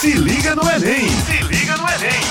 Se 0.00 0.12
liga 0.12 0.54
no 0.54 0.62
Enem! 0.62 1.08
Se 1.08 1.42
liga 1.48 1.76
no 1.76 1.82
Enem! 1.88 2.22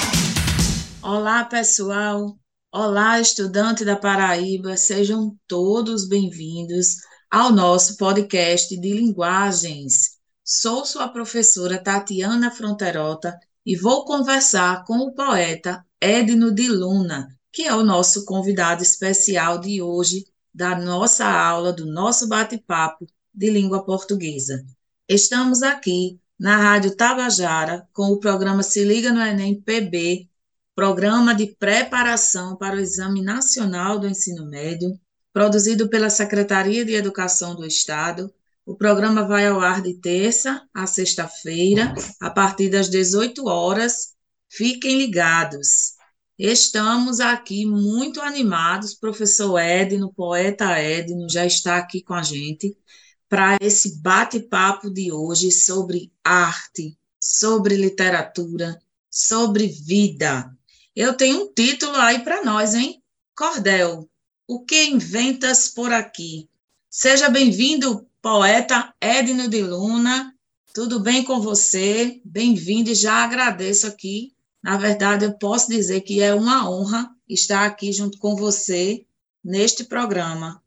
Olá, 1.03 1.43
pessoal! 1.43 2.39
Olá, 2.71 3.19
estudante 3.19 3.83
da 3.83 3.97
Paraíba! 3.97 4.77
Sejam 4.77 5.37
todos 5.49 6.07
bem-vindos 6.07 6.95
ao 7.29 7.51
nosso 7.51 7.97
podcast 7.97 8.73
de 8.79 8.93
linguagens. 8.93 10.11
Sou 10.45 10.85
sua 10.85 11.09
professora 11.09 11.77
Tatiana 11.77 12.49
Fronterota 12.51 13.37
e 13.65 13.75
vou 13.75 14.05
conversar 14.05 14.85
com 14.85 14.99
o 14.99 15.13
poeta 15.13 15.85
Edno 15.99 16.53
de 16.55 16.69
Luna, 16.69 17.27
que 17.51 17.63
é 17.63 17.75
o 17.75 17.83
nosso 17.83 18.23
convidado 18.23 18.81
especial 18.81 19.59
de 19.59 19.81
hoje 19.81 20.23
da 20.53 20.73
nossa 20.73 21.25
aula, 21.25 21.73
do 21.73 21.85
nosso 21.85 22.29
bate-papo 22.29 23.05
de 23.33 23.49
língua 23.49 23.83
portuguesa. 23.83 24.63
Estamos 25.09 25.61
aqui 25.61 26.17
na 26.39 26.57
Rádio 26.57 26.95
Tabajara 26.95 27.87
com 27.93 28.07
o 28.07 28.19
programa 28.19 28.63
Se 28.63 28.83
Liga 28.83 29.11
no 29.11 29.21
Enem 29.21 29.61
PB, 29.61 30.29
programa 30.75 31.33
de 31.33 31.47
preparação 31.57 32.55
para 32.55 32.75
o 32.75 32.79
Exame 32.79 33.21
Nacional 33.21 33.99
do 33.99 34.07
Ensino 34.07 34.47
Médio, 34.47 34.99
produzido 35.33 35.89
pela 35.89 36.09
Secretaria 36.09 36.85
de 36.85 36.93
Educação 36.93 37.55
do 37.55 37.65
Estado 37.65 38.31
o 38.67 38.75
programa 38.75 39.25
vai 39.25 39.47
ao 39.47 39.61
ar 39.61 39.81
de 39.81 39.93
terça 39.93 40.61
a 40.73 40.85
sexta-feira, 40.85 41.93
a 42.21 42.29
partir 42.29 42.69
das 42.69 42.89
18 42.89 43.47
horas. 43.47 44.13
Fiquem 44.49 44.97
ligados. 44.97 45.93
Estamos 46.37 47.21
aqui 47.21 47.65
muito 47.65 48.19
animados. 48.19 48.93
Professor 48.93 49.57
Edno, 49.57 50.13
poeta 50.13 50.77
Edno, 50.77 51.29
já 51.29 51.45
está 51.45 51.77
aqui 51.77 52.03
com 52.03 52.13
a 52.13 52.21
gente 52.21 52.75
para 53.29 53.57
esse 53.61 53.99
bate-papo 53.99 54.89
de 54.89 55.11
hoje 55.11 55.51
sobre 55.51 56.11
arte, 56.23 56.97
sobre 57.19 57.75
literatura, 57.75 58.79
sobre 59.09 59.67
vida. 59.67 60.51
Eu 60.95 61.13
tenho 61.13 61.43
um 61.43 61.53
título 61.53 61.95
aí 61.95 62.19
para 62.23 62.43
nós, 62.43 62.73
hein? 62.73 63.01
Cordel, 63.35 64.09
o 64.47 64.63
que 64.63 64.85
inventas 64.85 65.67
por 65.67 65.91
aqui? 65.91 66.49
Seja 66.89 67.29
bem-vindo, 67.29 68.07
poeta 68.21 68.93
Edno 69.01 69.47
de 69.47 69.61
Luna. 69.61 70.33
Tudo 70.73 70.99
bem 70.99 71.23
com 71.23 71.41
você? 71.41 72.21
Bem-vindo 72.23 72.91
e 72.91 72.95
já 72.95 73.23
agradeço 73.23 73.87
aqui. 73.87 74.33
Na 74.63 74.77
verdade, 74.77 75.25
eu 75.25 75.33
posso 75.37 75.69
dizer 75.69 76.01
que 76.01 76.21
é 76.21 76.33
uma 76.33 76.69
honra 76.69 77.09
estar 77.27 77.65
aqui 77.65 77.91
junto 77.91 78.17
com 78.17 78.35
você 78.35 79.05
neste 79.43 79.83
programa. 79.83 80.61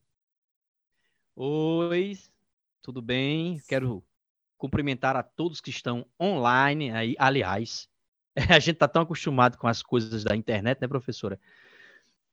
Oi, 1.35 2.19
tudo 2.91 3.01
bem? 3.01 3.63
Quero 3.69 4.03
cumprimentar 4.59 5.15
a 5.15 5.23
todos 5.23 5.61
que 5.61 5.71
estão 5.71 6.05
online 6.21 6.91
aí. 6.91 7.15
Aliás, 7.21 7.89
a 8.51 8.59
gente 8.59 8.75
está 8.75 8.89
tão 8.89 9.03
acostumado 9.03 9.57
com 9.57 9.69
as 9.69 9.81
coisas 9.81 10.25
da 10.25 10.35
internet, 10.35 10.81
né, 10.81 10.89
professora? 10.89 11.39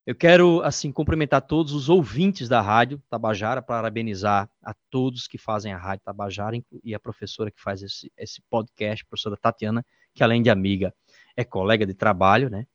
Eu 0.04 0.16
quero, 0.16 0.64
assim, 0.64 0.92
cumprimentar 0.92 1.44
todos 1.44 1.74
os 1.74 1.90
ouvintes 1.90 2.50
da 2.50 2.60
Rádio 2.60 3.00
Tabajara, 3.08 3.62
parabenizar 3.62 4.50
a 4.64 4.74
todos 4.90 5.28
que 5.28 5.38
fazem 5.38 5.74
a 5.74 5.78
Rádio 5.78 6.06
Tabajara 6.06 6.58
e 6.84 6.96
a 6.96 7.00
professora 7.00 7.52
que 7.52 7.62
faz 7.62 7.84
esse, 7.84 8.12
esse 8.18 8.42
podcast, 8.50 9.04
a 9.04 9.08
professora 9.08 9.38
Tatiana, 9.38 9.86
que 10.12 10.24
além 10.24 10.42
de 10.42 10.50
amiga, 10.50 10.92
é 11.36 11.44
colega 11.44 11.86
de 11.86 11.94
trabalho, 11.94 12.50
né? 12.50 12.66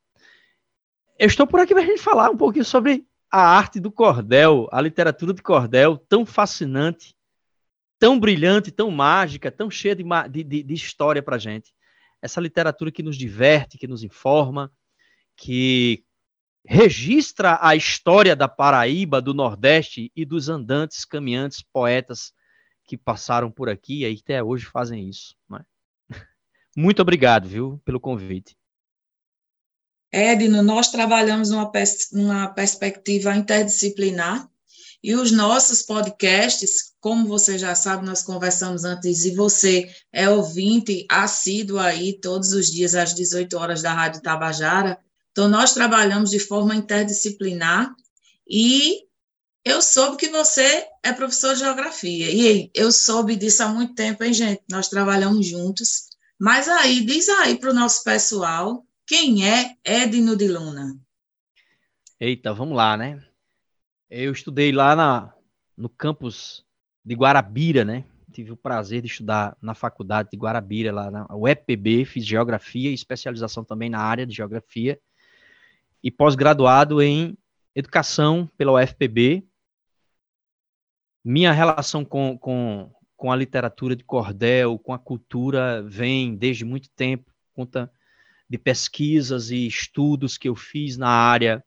Eu 1.18 1.26
estou 1.26 1.48
por 1.48 1.58
aqui 1.58 1.74
para 1.74 1.82
a 1.82 1.86
gente 1.86 2.00
falar 2.00 2.30
um 2.30 2.36
pouquinho 2.36 2.64
sobre 2.64 3.04
a 3.28 3.40
arte 3.40 3.80
do 3.80 3.90
cordel, 3.90 4.68
a 4.70 4.80
literatura 4.80 5.34
de 5.34 5.42
cordel, 5.42 5.96
tão 5.96 6.24
fascinante, 6.24 7.16
tão 8.02 8.18
brilhante, 8.18 8.72
tão 8.72 8.90
mágica, 8.90 9.48
tão 9.48 9.70
cheia 9.70 9.94
de, 9.94 10.02
de, 10.42 10.62
de 10.64 10.74
história 10.74 11.22
para 11.22 11.38
gente. 11.38 11.72
Essa 12.20 12.40
literatura 12.40 12.90
que 12.90 13.00
nos 13.00 13.16
diverte, 13.16 13.78
que 13.78 13.86
nos 13.86 14.02
informa, 14.02 14.72
que 15.36 16.02
registra 16.66 17.60
a 17.62 17.76
história 17.76 18.34
da 18.34 18.48
Paraíba, 18.48 19.22
do 19.22 19.32
Nordeste 19.32 20.10
e 20.16 20.24
dos 20.24 20.48
andantes, 20.48 21.04
caminhantes, 21.04 21.62
poetas 21.62 22.32
que 22.84 22.96
passaram 22.96 23.52
por 23.52 23.68
aqui 23.68 24.04
e 24.04 24.18
até 24.20 24.42
hoje 24.42 24.66
fazem 24.66 25.08
isso. 25.08 25.36
Né? 25.48 25.64
Muito 26.76 27.02
obrigado, 27.02 27.46
viu, 27.46 27.80
pelo 27.84 28.00
convite. 28.00 28.56
Edno, 30.10 30.60
nós 30.60 30.90
trabalhamos 30.90 31.50
numa, 31.50 31.70
pers 31.70 32.10
numa 32.10 32.48
perspectiva 32.48 33.36
interdisciplinar 33.36 34.50
e 35.02 35.14
os 35.14 35.32
nossos 35.32 35.82
podcasts, 35.82 36.92
como 37.00 37.26
você 37.26 37.58
já 37.58 37.74
sabe, 37.74 38.06
nós 38.06 38.22
conversamos 38.22 38.84
antes, 38.84 39.24
e 39.24 39.34
você 39.34 39.90
é 40.12 40.28
ouvinte 40.28 41.06
assíduo 41.10 41.78
aí 41.78 42.18
todos 42.20 42.52
os 42.52 42.70
dias 42.70 42.94
às 42.94 43.14
18 43.14 43.56
horas 43.56 43.82
da 43.82 43.92
Rádio 43.92 44.22
Tabajara, 44.22 44.98
então, 45.32 45.48
nós 45.48 45.72
trabalhamos 45.72 46.30
de 46.30 46.38
forma 46.38 46.76
interdisciplinar 46.76 47.94
e 48.48 49.00
eu 49.64 49.80
soube 49.80 50.18
que 50.18 50.28
você 50.28 50.86
é 51.02 51.12
professor 51.12 51.54
de 51.54 51.60
geografia. 51.60 52.30
E 52.30 52.70
eu 52.74 52.92
soube 52.92 53.34
disso 53.34 53.62
há 53.62 53.68
muito 53.68 53.94
tempo, 53.94 54.22
hein, 54.22 54.34
gente? 54.34 54.62
Nós 54.70 54.88
trabalhamos 54.88 55.46
juntos. 55.46 56.10
Mas 56.38 56.68
aí, 56.68 57.04
diz 57.04 57.28
aí 57.30 57.56
para 57.56 57.70
o 57.70 57.74
nosso 57.74 58.04
pessoal, 58.04 58.84
quem 59.06 59.48
é 59.48 59.74
Edno 59.84 60.36
de 60.36 60.48
Luna? 60.48 60.98
Eita, 62.20 62.52
vamos 62.52 62.76
lá, 62.76 62.96
né? 62.96 63.24
Eu 64.14 64.30
estudei 64.30 64.72
lá 64.72 64.94
na, 64.94 65.32
no 65.74 65.88
campus 65.88 66.66
de 67.02 67.14
Guarabira, 67.14 67.82
né? 67.82 68.04
Tive 68.30 68.52
o 68.52 68.56
prazer 68.58 69.00
de 69.00 69.06
estudar 69.06 69.56
na 69.58 69.74
faculdade 69.74 70.28
de 70.30 70.36
Guarabira, 70.36 70.92
lá 70.92 71.10
na 71.10 71.26
UEPB, 71.34 72.04
fiz 72.04 72.26
geografia 72.26 72.90
e 72.90 72.94
especialização 72.94 73.64
também 73.64 73.88
na 73.88 74.00
área 74.00 74.26
de 74.26 74.34
geografia 74.34 75.00
e 76.04 76.10
pós-graduado 76.10 77.00
em 77.00 77.38
educação 77.74 78.46
pela 78.58 78.72
UFPB. 78.74 79.46
Minha 81.24 81.50
relação 81.50 82.04
com, 82.04 82.36
com, 82.36 82.92
com 83.16 83.32
a 83.32 83.36
literatura 83.36 83.96
de 83.96 84.04
cordel, 84.04 84.78
com 84.78 84.92
a 84.92 84.98
cultura, 84.98 85.82
vem 85.84 86.36
desde 86.36 86.66
muito 86.66 86.90
tempo, 86.90 87.32
conta 87.54 87.90
de 88.46 88.58
pesquisas 88.58 89.50
e 89.50 89.66
estudos 89.66 90.36
que 90.36 90.50
eu 90.50 90.54
fiz 90.54 90.98
na 90.98 91.08
área. 91.08 91.64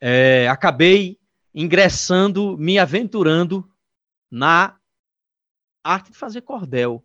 É, 0.00 0.48
acabei 0.48 1.16
ingressando, 1.54 2.58
me 2.58 2.78
aventurando 2.78 3.68
na 4.30 4.78
arte 5.82 6.10
de 6.10 6.18
fazer 6.18 6.40
cordel. 6.40 7.04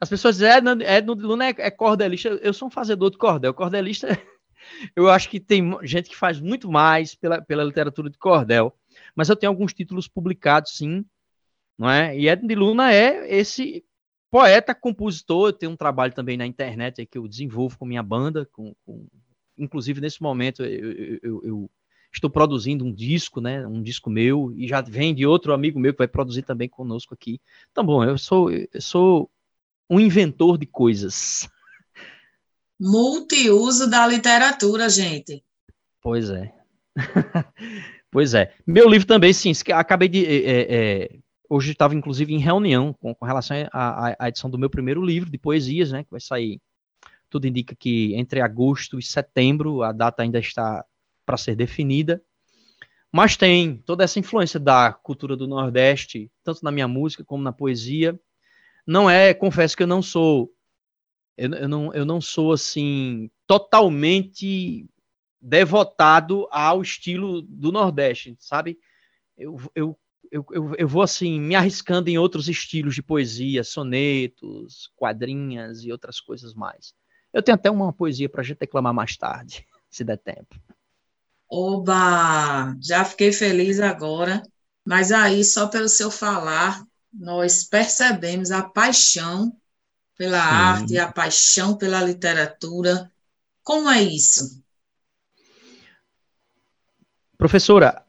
As 0.00 0.08
pessoas 0.08 0.36
dizem, 0.36 0.50
é, 0.82 0.98
é, 0.98 1.00
Luna 1.00 1.46
é, 1.46 1.54
é 1.58 1.70
cordelista. 1.70 2.28
Eu 2.28 2.52
sou 2.52 2.68
um 2.68 2.70
fazedor 2.70 3.10
de 3.10 3.18
cordel. 3.18 3.52
Cordelista 3.52 4.08
eu 4.96 5.10
acho 5.10 5.28
que 5.28 5.40
tem 5.40 5.76
gente 5.82 6.08
que 6.08 6.16
faz 6.16 6.40
muito 6.40 6.70
mais 6.70 7.14
pela, 7.14 7.42
pela 7.42 7.64
literatura 7.64 8.08
de 8.08 8.18
cordel. 8.18 8.76
Mas 9.14 9.28
eu 9.28 9.36
tenho 9.36 9.50
alguns 9.50 9.74
títulos 9.74 10.08
publicados, 10.08 10.76
sim. 10.76 11.04
Não 11.76 11.90
é? 11.90 12.16
E 12.16 12.28
Edno 12.28 12.48
de 12.48 12.54
Luna 12.54 12.92
é 12.92 13.36
esse 13.36 13.84
poeta, 14.30 14.74
compositor. 14.74 15.48
Eu 15.48 15.52
tenho 15.52 15.72
um 15.72 15.76
trabalho 15.76 16.12
também 16.12 16.36
na 16.36 16.46
internet 16.46 17.04
que 17.06 17.18
eu 17.18 17.28
desenvolvo 17.28 17.78
com 17.78 17.84
minha 17.84 18.02
banda. 18.02 18.48
Com, 18.52 18.74
com... 18.84 19.06
Inclusive, 19.58 20.00
nesse 20.00 20.22
momento, 20.22 20.64
eu, 20.64 21.18
eu, 21.22 21.44
eu, 21.44 21.70
estou 22.18 22.30
produzindo 22.30 22.84
um 22.84 22.92
disco, 22.92 23.40
né? 23.40 23.66
Um 23.66 23.82
disco 23.82 24.10
meu. 24.10 24.52
E 24.56 24.66
já 24.68 24.80
vem 24.80 25.14
de 25.14 25.26
outro 25.26 25.52
amigo 25.52 25.78
meu 25.78 25.92
que 25.92 25.98
vai 25.98 26.08
produzir 26.08 26.42
também 26.42 26.68
conosco 26.68 27.14
aqui. 27.14 27.40
Então, 27.70 27.84
bom, 27.84 28.04
eu 28.04 28.18
sou, 28.18 28.50
eu 28.50 28.68
sou 28.80 29.30
um 29.88 30.00
inventor 30.00 30.58
de 30.58 30.66
coisas 30.66 31.48
multiuso 32.78 33.88
da 33.88 34.06
literatura, 34.06 34.88
gente. 34.88 35.42
Pois 36.00 36.30
é. 36.30 36.52
pois 38.10 38.34
é. 38.34 38.52
Meu 38.66 38.88
livro 38.88 39.06
também, 39.06 39.32
sim, 39.32 39.52
acabei 39.72 40.08
de. 40.08 40.24
É, 40.26 40.74
é, 40.74 41.18
hoje 41.48 41.72
estava, 41.72 41.94
inclusive, 41.94 42.34
em 42.34 42.38
reunião 42.38 42.92
com, 42.92 43.14
com 43.14 43.24
relação 43.24 43.56
à, 43.72 44.14
à, 44.18 44.28
edição 44.28 44.50
do 44.50 44.58
meu 44.58 44.68
primeiro 44.68 45.02
livro 45.02 45.30
de 45.30 45.38
poesias, 45.38 45.92
né? 45.92 46.04
Que 46.04 46.10
vai 46.10 46.20
sair. 46.20 46.60
Tudo 47.30 47.46
indica 47.46 47.74
que 47.74 48.14
entre 48.14 48.40
agosto 48.40 48.98
e 48.98 49.02
setembro, 49.02 49.82
a 49.82 49.90
data 49.90 50.22
ainda 50.22 50.38
está 50.38 50.84
para 51.24 51.36
ser 51.36 51.54
definida. 51.54 52.22
Mas 53.12 53.36
tem 53.36 53.76
toda 53.76 54.02
essa 54.02 54.18
influência 54.18 54.58
da 54.58 54.92
cultura 54.92 55.36
do 55.36 55.46
Nordeste, 55.46 56.30
tanto 56.42 56.64
na 56.64 56.72
minha 56.72 56.88
música 56.88 57.24
como 57.24 57.42
na 57.42 57.52
poesia. 57.52 58.18
Não 58.86 59.08
é, 59.08 59.32
confesso 59.32 59.76
que 59.76 59.82
eu 59.82 59.86
não 59.86 60.02
sou 60.02 60.52
eu, 61.36 61.52
eu, 61.52 61.68
não, 61.68 61.94
eu 61.94 62.04
não 62.04 62.20
sou 62.20 62.52
assim 62.52 63.30
totalmente 63.46 64.88
devotado 65.40 66.46
ao 66.50 66.80
estilo 66.80 67.42
do 67.42 67.70
Nordeste, 67.70 68.36
sabe? 68.38 68.78
Eu, 69.36 69.56
eu, 69.74 69.98
eu, 70.30 70.46
eu, 70.50 70.74
eu 70.76 70.88
vou 70.88 71.02
assim 71.02 71.40
me 71.40 71.54
arriscando 71.54 72.08
em 72.08 72.18
outros 72.18 72.48
estilos 72.48 72.94
de 72.94 73.02
poesia, 73.02 73.62
sonetos, 73.64 74.90
quadrinhas 74.96 75.84
e 75.84 75.92
outras 75.92 76.20
coisas 76.20 76.54
mais. 76.54 76.94
Eu 77.32 77.42
tenho 77.42 77.56
até 77.56 77.70
uma 77.70 77.92
poesia 77.92 78.28
para 78.28 78.40
a 78.40 78.44
gente 78.44 78.58
declamar 78.58 78.94
mais 78.94 79.16
tarde, 79.16 79.66
se 79.90 80.04
der 80.04 80.18
tempo. 80.18 80.60
Oba! 81.56 82.76
Já 82.80 83.04
fiquei 83.04 83.32
feliz 83.32 83.78
agora, 83.78 84.42
mas 84.84 85.12
aí, 85.12 85.44
só 85.44 85.68
pelo 85.68 85.88
seu 85.88 86.10
falar, 86.10 86.84
nós 87.12 87.62
percebemos 87.62 88.50
a 88.50 88.60
paixão 88.60 89.56
pela 90.16 90.36
Sim. 90.36 90.48
arte, 90.48 90.98
a 90.98 91.12
paixão 91.12 91.76
pela 91.76 92.02
literatura. 92.02 93.08
Como 93.62 93.88
é 93.88 94.02
isso? 94.02 94.60
Professora, 97.38 98.04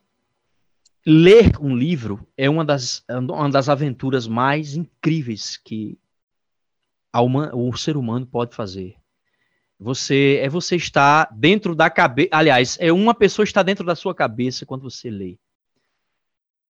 ler 1.06 1.56
um 1.62 1.78
livro 1.78 2.28
é 2.36 2.50
uma 2.50 2.66
das, 2.66 3.06
uma 3.08 3.50
das 3.52 3.70
aventuras 3.70 4.28
mais 4.28 4.76
incríveis 4.76 5.56
que 5.56 6.00
uma, 7.14 7.56
o 7.56 7.78
ser 7.78 7.96
humano 7.96 8.26
pode 8.26 8.56
fazer. 8.56 8.96
Você 9.80 10.40
é 10.42 10.48
você 10.48 10.76
estar 10.76 11.30
dentro 11.36 11.76
da 11.76 11.90
cabeça. 11.90 12.30
Aliás, 12.32 12.78
é 12.80 12.92
uma 12.92 13.14
pessoa 13.14 13.44
estar 13.44 13.64
dentro 13.64 13.86
da 13.86 13.96
sua 13.96 14.16
cabeça 14.16 14.66
quando 14.66 14.84
você 14.84 15.10
lê. 15.10 15.38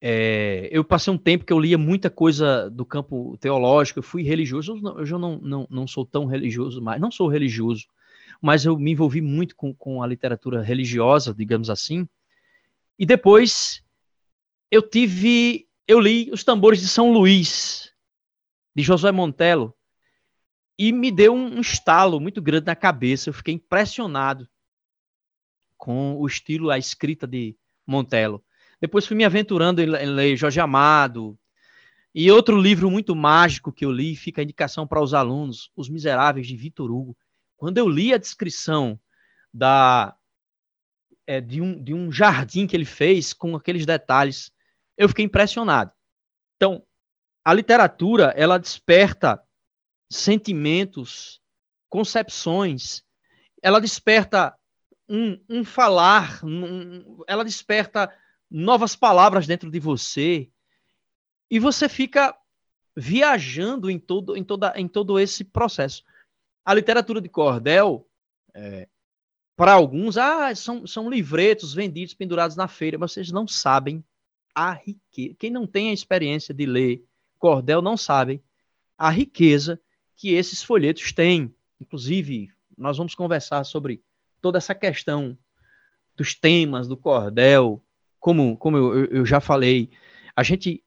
É, 0.03 0.67
eu 0.71 0.83
passei 0.83 1.13
um 1.13 1.17
tempo 1.17 1.45
que 1.45 1.53
eu 1.53 1.59
lia 1.59 1.77
muita 1.77 2.09
coisa 2.09 2.69
do 2.71 2.83
campo 2.83 3.37
teológico, 3.37 3.99
eu 3.99 4.03
fui 4.03 4.23
religioso, 4.23 4.75
eu 4.97 5.05
já 5.05 5.17
não, 5.19 5.37
não, 5.37 5.67
não 5.69 5.87
sou 5.87 6.03
tão 6.03 6.25
religioso 6.25 6.81
mais, 6.81 6.99
não 6.99 7.11
sou 7.11 7.27
religioso, 7.27 7.85
mas 8.41 8.65
eu 8.65 8.79
me 8.79 8.93
envolvi 8.93 9.21
muito 9.21 9.55
com, 9.55 9.75
com 9.75 10.01
a 10.01 10.07
literatura 10.07 10.63
religiosa, 10.63 11.35
digamos 11.35 11.69
assim. 11.69 12.07
E 12.97 13.05
depois 13.05 13.83
eu 14.71 14.81
tive, 14.81 15.67
eu 15.87 15.99
li 15.99 16.31
Os 16.31 16.43
Tambores 16.43 16.81
de 16.81 16.87
São 16.87 17.11
Luís, 17.11 17.93
de 18.75 18.81
Josué 18.81 19.11
Montelo, 19.11 19.75
e 20.81 20.91
me 20.91 21.11
deu 21.11 21.35
um, 21.35 21.57
um 21.57 21.61
estalo 21.61 22.19
muito 22.19 22.41
grande 22.41 22.65
na 22.65 22.75
cabeça. 22.75 23.29
Eu 23.29 23.33
fiquei 23.35 23.53
impressionado 23.53 24.49
com 25.77 26.15
o 26.15 26.25
estilo, 26.25 26.71
a 26.71 26.79
escrita 26.79 27.27
de 27.27 27.55
Montelo. 27.85 28.43
Depois 28.79 29.05
fui 29.05 29.15
me 29.15 29.23
aventurando 29.23 29.79
em, 29.79 29.85
em 29.85 30.07
ler 30.07 30.35
Jorge 30.35 30.59
Amado. 30.59 31.37
E 32.15 32.31
outro 32.31 32.59
livro 32.59 32.89
muito 32.89 33.15
mágico 33.15 33.71
que 33.71 33.85
eu 33.85 33.91
li, 33.91 34.15
fica 34.15 34.41
a 34.41 34.43
indicação 34.43 34.87
para 34.87 34.99
os 34.99 35.13
alunos, 35.13 35.71
Os 35.75 35.87
Miseráveis, 35.87 36.47
de 36.47 36.57
Vitor 36.57 36.89
Hugo. 36.89 37.15
Quando 37.57 37.77
eu 37.77 37.87
li 37.87 38.11
a 38.11 38.17
descrição 38.17 38.99
da, 39.53 40.17
é, 41.27 41.39
de, 41.39 41.61
um, 41.61 41.79
de 41.79 41.93
um 41.93 42.11
jardim 42.11 42.65
que 42.65 42.75
ele 42.75 42.85
fez 42.85 43.33
com 43.33 43.55
aqueles 43.55 43.85
detalhes, 43.85 44.51
eu 44.97 45.07
fiquei 45.07 45.25
impressionado. 45.25 45.91
Então, 46.55 46.83
a 47.45 47.53
literatura, 47.53 48.33
ela 48.35 48.57
desperta 48.57 49.39
sentimentos, 50.11 51.41
concepções, 51.89 53.03
ela 53.61 53.79
desperta 53.79 54.53
um, 55.07 55.39
um 55.49 55.63
falar, 55.63 56.43
um, 56.43 57.23
ela 57.27 57.43
desperta 57.43 58.13
novas 58.49 58.95
palavras 58.95 59.47
dentro 59.47 59.71
de 59.71 59.79
você 59.79 60.49
e 61.49 61.59
você 61.59 61.87
fica 61.87 62.35
viajando 62.95 63.89
em 63.89 63.97
todo, 63.97 64.35
em 64.35 64.43
toda, 64.43 64.73
em 64.75 64.87
todo 64.87 65.17
esse 65.17 65.45
processo. 65.45 66.03
A 66.65 66.73
literatura 66.73 67.21
de 67.21 67.29
cordel, 67.29 68.07
é, 68.53 68.87
para 69.55 69.73
alguns, 69.73 70.17
ah, 70.17 70.53
são, 70.55 70.85
são 70.85 71.09
livretos 71.09 71.73
vendidos, 71.73 72.13
pendurados 72.13 72.57
na 72.57 72.67
feira, 72.67 72.97
mas 72.97 73.13
vocês 73.13 73.31
não 73.31 73.47
sabem 73.47 74.03
a 74.53 74.73
riqueza. 74.73 75.35
Quem 75.39 75.49
não 75.49 75.65
tem 75.65 75.89
a 75.89 75.93
experiência 75.93 76.53
de 76.53 76.65
ler 76.65 77.05
cordel 77.39 77.81
não 77.81 77.95
sabe 77.95 78.43
a 78.97 79.09
riqueza 79.09 79.81
que 80.21 80.35
esses 80.35 80.61
folhetos 80.61 81.11
têm. 81.11 81.51
Inclusive, 81.79 82.51
nós 82.77 82.95
vamos 82.95 83.15
conversar 83.15 83.63
sobre 83.63 84.03
toda 84.39 84.59
essa 84.59 84.75
questão 84.75 85.35
dos 86.15 86.35
temas 86.35 86.87
do 86.87 86.95
cordel, 86.95 87.83
como, 88.19 88.55
como 88.55 88.77
eu, 88.77 89.05
eu 89.05 89.25
já 89.25 89.39
falei, 89.39 89.89
a 90.35 90.43
gente 90.43 90.83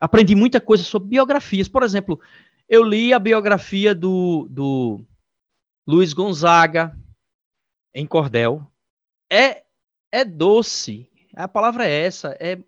aprendi 0.00 0.34
muita 0.34 0.58
coisa 0.58 0.82
sobre 0.82 1.10
biografias. 1.10 1.68
Por 1.68 1.82
exemplo, 1.82 2.18
eu 2.66 2.82
li 2.82 3.12
a 3.12 3.18
biografia 3.18 3.94
do, 3.94 4.48
do 4.48 5.04
Luiz 5.86 6.14
Gonzaga 6.14 6.98
em 7.94 8.06
cordel. 8.06 8.66
É, 9.30 9.64
é 10.10 10.24
doce. 10.24 11.10
A 11.36 11.46
palavra 11.46 11.86
é 11.86 12.06
essa. 12.06 12.34
É, 12.40 12.58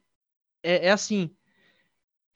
é, 0.62 0.88
é 0.88 0.90
assim. 0.90 1.34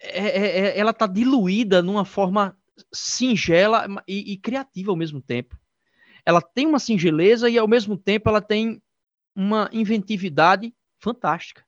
É, 0.00 0.26
é, 0.26 0.60
é 0.60 0.78
ela 0.78 0.92
está 0.92 1.06
diluída 1.06 1.82
numa 1.82 2.06
forma 2.06 2.57
singela 2.92 3.86
e, 4.06 4.32
e 4.32 4.36
criativa 4.36 4.90
ao 4.90 4.96
mesmo 4.96 5.20
tempo. 5.20 5.58
Ela 6.24 6.42
tem 6.42 6.66
uma 6.66 6.78
singeleza 6.78 7.48
e, 7.48 7.58
ao 7.58 7.68
mesmo 7.68 7.96
tempo, 7.96 8.28
ela 8.28 8.40
tem 8.40 8.82
uma 9.34 9.70
inventividade 9.72 10.74
fantástica. 10.98 11.64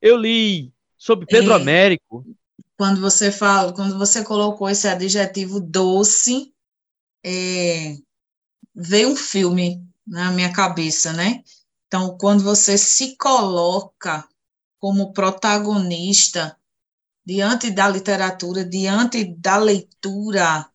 Eu 0.00 0.16
li 0.16 0.72
sobre 0.96 1.26
Pedro 1.26 1.52
é, 1.52 1.56
Américo. 1.56 2.24
Quando 2.76 3.00
você 3.00 3.30
fala, 3.30 3.72
quando 3.72 3.98
você 3.98 4.24
colocou 4.24 4.68
esse 4.68 4.88
adjetivo 4.88 5.60
doce, 5.60 6.52
é, 7.24 7.96
veio 8.74 9.10
um 9.10 9.16
filme 9.16 9.84
na 10.06 10.30
minha 10.32 10.52
cabeça, 10.52 11.12
né? 11.12 11.42
Então, 11.86 12.16
quando 12.18 12.42
você 12.42 12.78
se 12.78 13.16
coloca 13.16 14.26
como 14.78 15.12
protagonista 15.12 16.56
diante 17.30 17.70
da 17.70 17.88
literatura, 17.88 18.64
diante 18.64 19.24
da 19.24 19.56
leitura, 19.56 20.68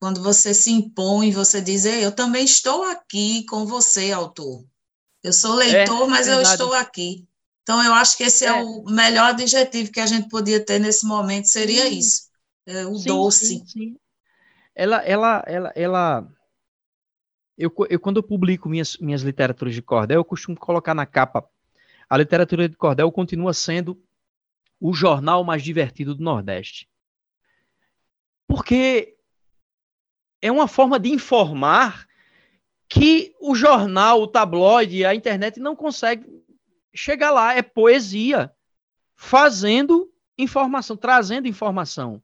quando 0.00 0.20
você 0.20 0.52
se 0.52 0.72
impõe, 0.72 1.30
você 1.30 1.60
diz, 1.60 1.84
eu 1.84 2.10
também 2.10 2.44
estou 2.44 2.82
aqui 2.82 3.46
com 3.46 3.64
você, 3.64 4.10
autor. 4.10 4.64
Eu 5.22 5.32
sou 5.32 5.54
leitor, 5.54 6.02
é, 6.02 6.06
mas 6.08 6.26
eu 6.26 6.42
estou 6.42 6.74
aqui. 6.74 7.28
Então, 7.62 7.80
eu 7.80 7.94
acho 7.94 8.16
que 8.16 8.24
esse 8.24 8.44
é, 8.44 8.48
é, 8.48 8.60
o 8.64 8.84
melhor 8.86 9.30
adjetivo 9.30 9.92
que 9.92 10.00
a 10.00 10.06
gente 10.06 10.28
podia 10.28 10.58
ter 10.58 10.80
nesse 10.80 11.06
momento, 11.06 11.46
seria 11.46 11.86
sim. 11.86 11.98
isso, 11.98 12.22
é, 12.66 12.84
o 12.86 12.96
sim, 12.96 13.06
doce. 13.06 13.46
Sim, 13.46 13.64
sim. 13.64 13.96
Ela, 14.74 14.96
ela, 14.96 15.44
ela, 15.46 15.72
ela... 15.76 16.28
Eu, 17.56 17.72
eu, 17.88 18.00
quando 18.00 18.16
eu 18.16 18.22
publico 18.24 18.68
minhas, 18.68 18.96
minhas 18.96 19.22
literaturas 19.22 19.72
de 19.72 19.80
cordel, 19.80 20.18
eu 20.18 20.24
costumo 20.24 20.56
colocar 20.56 20.92
na 20.92 21.06
capa, 21.06 21.48
a 22.10 22.18
literatura 22.18 22.68
de 22.68 22.76
cordel 22.76 23.12
continua 23.12 23.54
sendo 23.54 23.96
o 24.80 24.92
jornal 24.92 25.44
mais 25.44 25.62
divertido 25.62 26.14
do 26.14 26.22
Nordeste. 26.22 26.88
Porque 28.46 29.16
é 30.40 30.52
uma 30.52 30.68
forma 30.68 30.98
de 30.98 31.10
informar 31.10 32.06
que 32.88 33.34
o 33.40 33.54
jornal, 33.54 34.20
o 34.20 34.26
tabloide, 34.26 35.04
a 35.04 35.14
internet 35.14 35.58
não 35.58 35.74
consegue 35.74 36.26
chegar 36.94 37.30
lá. 37.30 37.54
É 37.54 37.62
poesia 37.62 38.52
fazendo 39.16 40.12
informação, 40.36 40.96
trazendo 40.96 41.48
informação. 41.48 42.22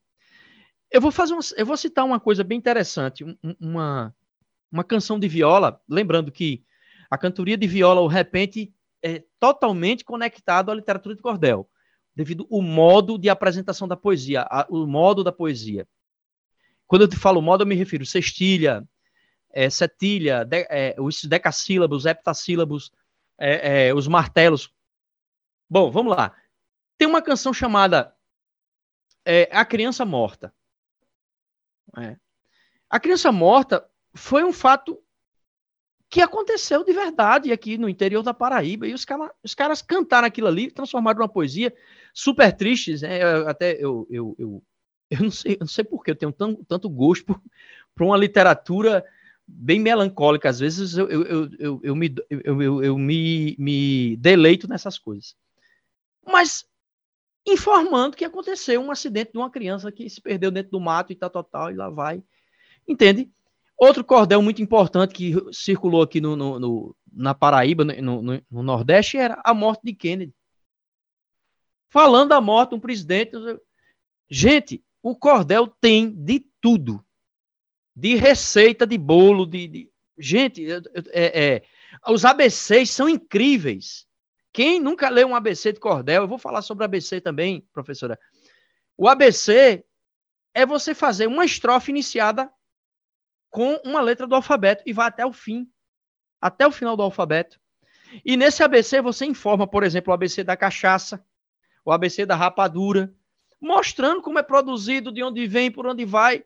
Eu 0.91 1.01
vou 1.01 1.11
fazer 1.11 1.33
uma, 1.33 1.43
eu 1.57 1.65
vou 1.65 1.77
citar 1.77 2.05
uma 2.05 2.21
coisa 2.21 2.43
bem 2.43 2.59
interessante, 2.59 3.25
uma, 3.61 4.15
uma 4.71 4.85
canção 4.85 5.19
de 5.19 5.29
viola, 5.29 5.81
lembrando 5.89 6.33
que 6.33 6.65
a 7.11 7.17
cantoria 7.17 7.57
de 7.57 7.67
viola, 7.67 8.01
o 8.01 8.07
repente, 8.07 8.73
é 9.03 9.25
totalmente 9.39 10.05
conectado 10.05 10.71
à 10.71 10.75
literatura 10.75 11.15
de 11.15 11.23
cordel, 11.23 11.69
devido 12.21 12.47
ao 12.53 12.61
modo 12.61 13.17
de 13.17 13.31
apresentação 13.31 13.89
da 13.89 13.97
poesia, 13.97 14.43
a, 14.43 14.67
o 14.69 14.87
modo 14.87 15.25
da 15.25 15.33
poesia. 15.33 15.89
Quando 16.87 17.03
eu 17.03 17.09
te 17.09 17.17
falo 17.17 17.41
modo, 17.41 17.63
eu 17.63 17.67
me 17.67 17.75
refiro 17.75 18.05
sextilha, 18.05 18.87
é, 19.49 19.71
setilha, 19.71 20.45
de, 20.45 20.67
é, 20.69 20.95
os 20.99 21.25
decassílabos, 21.25 22.05
heptassílabos, 22.05 22.93
é, 23.39 23.87
é, 23.89 23.95
os 23.95 24.07
martelos. 24.07 24.71
Bom, 25.69 25.91
vamos 25.91 26.15
lá. 26.15 26.37
Tem 26.99 27.09
uma 27.09 27.23
canção 27.23 27.55
chamada 27.55 28.15
é, 29.25 29.49
A 29.51 29.65
Criança 29.65 30.05
Morta. 30.05 30.53
É. 31.97 32.19
A 32.91 33.01
Criança 33.01 33.33
Morta 33.33 33.89
foi 34.13 34.45
um 34.45 34.53
fato 34.53 35.03
que 36.11 36.21
aconteceu 36.21 36.85
de 36.85 36.93
verdade 36.93 37.51
aqui 37.51 37.79
no 37.79 37.89
interior 37.89 38.23
da 38.23 38.35
Paraíba. 38.35 38.87
E 38.87 38.93
os, 38.93 39.07
cara, 39.07 39.33
os 39.43 39.55
caras 39.55 39.81
cantaram 39.81 40.29
aquilo 40.29 40.49
ali, 40.49 40.71
transformaram 40.71 41.21
numa 41.21 41.29
poesia 41.29 41.75
super 42.15 42.55
triste. 42.55 43.01
Né? 43.03 43.23
Eu, 43.23 43.49
até 43.49 43.73
eu, 43.73 44.07
eu, 44.11 44.37
eu, 44.39 44.63
eu, 45.11 45.21
não 45.21 45.31
sei, 45.31 45.55
eu 45.55 45.61
não 45.61 45.67
sei 45.67 45.85
porquê, 45.85 46.11
eu 46.11 46.17
tenho 46.17 46.33
tão, 46.33 46.55
tanto 46.65 46.89
gosto 46.89 47.25
por, 47.25 47.43
por 47.95 48.05
uma 48.05 48.17
literatura 48.17 49.05
bem 49.47 49.81
melancólica. 49.81 50.49
Às 50.49 50.61
vezes 50.61 50.97
eu, 50.97 51.09
eu, 51.09 51.25
eu, 51.25 51.51
eu, 51.59 51.81
eu 51.83 51.97
me, 51.97 52.15
eu, 52.29 52.63
eu, 52.63 52.85
eu 52.85 52.99
me, 52.99 53.57
me 53.59 54.17
deleito 54.17 54.69
nessas 54.69 54.99
coisas. 54.99 55.37
Mas 56.27 56.65
informando 57.47 58.17
que 58.17 58.25
aconteceu 58.25 58.81
um 58.81 58.91
acidente 58.91 59.33
de 59.33 59.39
uma 59.39 59.51
criança 59.51 59.91
que 59.91 60.09
se 60.09 60.21
perdeu 60.21 60.51
dentro 60.51 60.71
do 60.71 60.81
mato 60.81 61.13
e 61.13 61.17
tal, 61.17 61.31
tal, 61.31 61.45
tal, 61.45 61.71
e 61.71 61.75
lá 61.75 61.91
vai. 61.91 62.23
Entende? 62.87 63.31
Outro 63.77 64.05
cordel 64.05 64.43
muito 64.43 64.61
importante 64.61 65.15
que 65.15 65.35
circulou 65.53 66.03
aqui 66.03 66.21
no, 66.21 66.37
no, 66.37 66.61
no 66.61 66.97
na 67.13 67.35
Paraíba, 67.35 67.85
no, 67.85 68.23
no, 68.23 68.63
Nordeste, 68.63 69.17
era 69.17 69.41
a 69.45 69.55
morte 69.55 69.81
de 69.85 69.95
Kennedy. 69.95 70.35
Falando 71.91 72.31
da 72.31 72.41
morte 72.41 72.71
de 72.71 72.77
um 72.77 72.81
presidente. 72.81 73.33
Gente, 74.29 74.83
o 75.03 75.15
cordel 75.15 75.67
tem 75.67 76.11
de 76.11 76.41
tudo 76.61 77.05
de 78.01 78.15
receita 78.15 78.87
de 78.87 78.97
bolo, 78.97 79.45
de. 79.45 79.69
de... 79.69 79.91
Gente, 80.17 80.67
é, 81.13 81.55
é, 81.55 81.63
os 82.09 82.25
ABCs 82.25 82.91
são 82.91 83.09
incríveis. 83.09 84.07
Quem 84.53 84.81
nunca 84.81 85.09
leu 85.09 85.29
um 85.29 85.37
ABC 85.37 85.73
de 85.73 85.81
cordel, 85.81 86.23
eu 86.23 86.29
vou 86.29 86.39
falar 86.39 86.63
sobre 86.63 86.85
ABC 86.85 87.21
também, 87.21 87.67
professora. 87.73 88.19
O 88.97 89.09
ABC 89.09 89.85
é 90.55 90.67
você 90.67 90.95
fazer 90.95 91.27
uma 91.27 91.45
estrofe 91.45 91.91
iniciada 91.91 92.51
com 93.49 93.75
uma 93.85 94.01
letra 94.01 94.27
do 94.27 94.35
alfabeto 94.35 94.83
e 94.87 94.93
vai 94.93 95.07
até 95.07 95.25
o 95.25 95.33
fim, 95.33 95.71
até 96.41 96.67
o 96.67 96.73
final 96.73 96.97
do 96.97 97.03
alfabeto. 97.03 97.61
E 98.25 98.37
nesse 98.37 98.63
ABC 98.63 99.01
você 99.01 99.25
informa, 99.25 99.67
por 99.67 99.85
exemplo, 99.85 100.11
o 100.11 100.15
ABC 100.15 100.43
da 100.43 100.57
cachaça, 100.57 101.25
o 101.85 101.93
ABC 101.93 102.27
da 102.27 102.37
rapadura, 102.37 103.13
mostrando 103.61 104.23
como 104.23 104.39
é 104.39 104.43
produzido, 104.43 105.13
de 105.13 105.23
onde 105.23 105.47
vem, 105.47 105.71
por 105.71 105.87
onde 105.87 106.05
vai. 106.05 106.45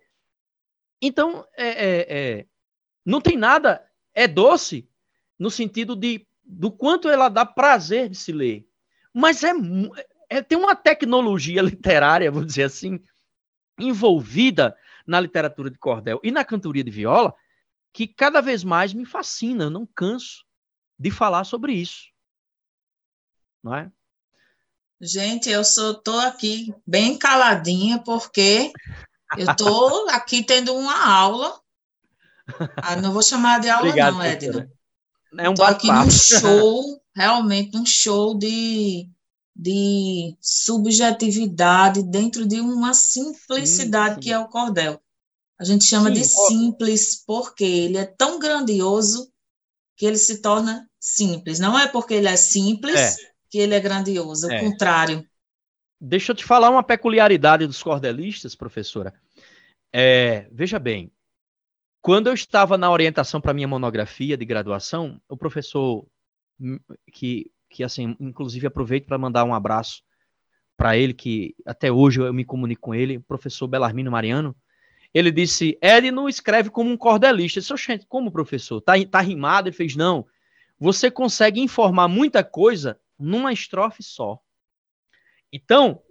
Então, 1.01 1.47
é, 1.57 1.69
é, 1.69 2.07
é, 2.09 2.47
não 3.05 3.21
tem 3.21 3.37
nada, 3.37 3.85
é 4.13 4.27
doce 4.27 4.89
no 5.39 5.51
sentido 5.51 5.95
de 5.95 6.27
do 6.47 6.71
quanto 6.71 7.09
ela 7.09 7.29
dá 7.29 7.47
prazer 7.47 8.09
de 8.09 8.17
se 8.17 8.33
ler. 8.33 8.69
Mas 9.13 9.43
é, 9.43 9.53
é 10.29 10.43
tem 10.43 10.59
uma 10.59 10.77
tecnologia 10.77 11.61
literária, 11.63 12.31
vou 12.31 12.45
dizer 12.45 12.65
assim, 12.65 13.01
envolvida 13.79 14.77
na 15.07 15.21
literatura 15.21 15.71
de 15.71 15.79
cordel 15.79 16.21
e 16.23 16.31
na 16.31 16.45
cantoria 16.45 16.85
de 16.85 16.91
viola, 16.91 17.35
que 17.93 18.07
cada 18.07 18.41
vez 18.41 18.65
mais 18.65 18.93
me 18.93 19.05
fascina, 19.05 19.65
eu 19.65 19.71
não 19.71 19.87
canso 19.87 20.45
de 20.99 21.11
falar 21.11 21.45
sobre 21.45 21.73
isso. 21.73 22.09
Não 23.63 23.75
é? 23.75 23.91
Gente, 25.01 25.51
eu 25.51 25.65
sou 25.65 25.95
tô 25.95 26.17
aqui 26.19 26.73
bem 26.87 27.19
caladinha 27.19 27.99
porque 27.99 28.73
eu 29.37 29.55
tô 29.57 30.09
aqui 30.11 30.43
tendo 30.43 30.75
uma 30.75 31.07
aula. 31.07 31.61
Ah, 32.77 32.97
não 32.97 33.13
vou 33.13 33.23
chamar 33.23 33.61
de 33.61 33.69
aula 33.69 33.89
Obrigado, 33.89 34.15
não, 34.15 34.23
Edna. 34.23 34.71
É 35.39 35.49
um 35.49 35.55
tô 35.55 35.65
aqui 35.65 35.89
num 35.91 36.09
show, 36.11 37.03
realmente 37.15 37.77
um 37.77 37.85
show 37.85 38.39
de, 38.39 39.09
de 39.55 40.37
subjetividade 40.41 42.03
dentro 42.03 42.47
de 42.47 42.61
uma 42.61 42.95
simplicidade 42.95 44.15
sim, 44.15 44.15
sim. 44.15 44.21
que 44.21 44.33
é 44.33 44.39
o 44.39 44.49
cordel. 44.49 45.01
A 45.59 45.65
gente 45.65 45.85
chama 45.85 46.09
sim, 46.09 46.15
de 46.15 46.25
simples 46.25 47.25
porque 47.27 47.65
ele 47.65 47.97
é 47.97 48.05
tão 48.05 48.39
grandioso 48.39 49.31
que 49.97 50.07
ele 50.07 50.19
se 50.19 50.41
torna 50.41 50.89
simples. 51.01 51.59
Não 51.59 51.79
é 51.79 51.87
porque 51.87 52.15
ele 52.15 52.29
é 52.29 52.37
simples 52.37 52.97
é. 52.97 53.34
Que 53.55 53.61
ele 53.61 53.73
é 53.77 53.79
grandioso, 53.79 54.51
é. 54.51 54.59
o 54.59 54.65
contrário. 54.65 55.25
Deixa 56.01 56.33
eu 56.33 56.37
te 56.37 56.45
falar 56.45 56.71
uma 56.71 56.83
peculiaridade 56.83 57.69
dos 57.69 57.81
cordelistas, 57.81 58.57
professora. 58.57 59.15
É, 59.93 60.49
veja 60.51 60.77
bem, 60.77 61.13
quando 62.03 62.27
eu 62.27 62.35
estava 62.35 62.77
na 62.77 62.91
orientação 62.91 63.41
para 63.41 63.55
minha 63.55 63.69
monografia 63.69 64.37
de 64.37 64.45
graduação, 64.45 65.21
o 65.29 65.37
professor 65.37 66.05
que, 67.13 67.49
que 67.71 67.85
assim, 67.85 68.17
inclusive 68.19 68.67
aproveito 68.67 69.07
para 69.07 69.19
mandar 69.19 69.45
um 69.45 69.55
abraço 69.55 70.03
para 70.77 70.97
ele, 70.97 71.15
que 71.15 71.55
até 71.65 71.93
hoje 71.93 72.21
eu 72.21 72.35
me 72.35 72.45
comunico 72.45 72.83
com 72.83 72.95
ele, 72.95 73.19
o 73.19 73.23
professor 73.23 73.69
Belarmino 73.69 74.11
Mariano, 74.11 74.57
ele 75.15 75.31
disse, 75.31 75.79
Ed 75.81 76.11
não 76.11 76.29
escreve 76.29 76.71
como 76.71 76.91
um 76.91 76.97
cordelista. 76.97 77.61
Eu 77.61 77.77
disse, 77.77 78.05
como 78.09 78.33
professor? 78.33 78.81
Tá, 78.81 78.95
tá 79.09 79.21
rimado? 79.21 79.69
Ele 79.69 79.77
fez, 79.77 79.95
não. 79.95 80.27
Você 80.77 81.09
consegue 81.09 81.61
informar 81.61 82.09
muita 82.09 82.43
coisa 82.43 82.99
numa 83.25 83.53
estrofe 83.53 84.03
só. 84.03 84.39
Então, 85.53 86.03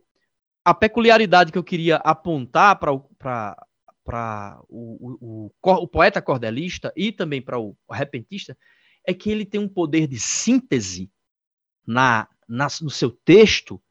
a 0.66 0.74
peculiaridade 0.74 1.52
que 1.52 1.58
eu 1.58 1.64
queria 1.64 1.98
apontar 1.98 2.80
para 2.80 2.94
o, 2.94 3.10
o, 4.70 5.52
o, 5.52 5.52
o, 5.62 5.88
poeta 5.88 6.22
cordelista 6.22 6.94
e 6.96 7.12
também 7.12 7.42
para 7.42 7.60
o, 7.60 7.76
repentista 7.92 8.58
é 9.06 9.14
que 9.14 9.30
ele 9.30 9.46
tem 9.46 9.60
um 9.60 9.68
poder 9.68 10.08
de 10.08 10.20
síntese 10.20 11.12
na, 11.86 12.28
na, 12.48 12.68
no 12.82 12.90
seu 12.90 13.12
texto 13.12 13.82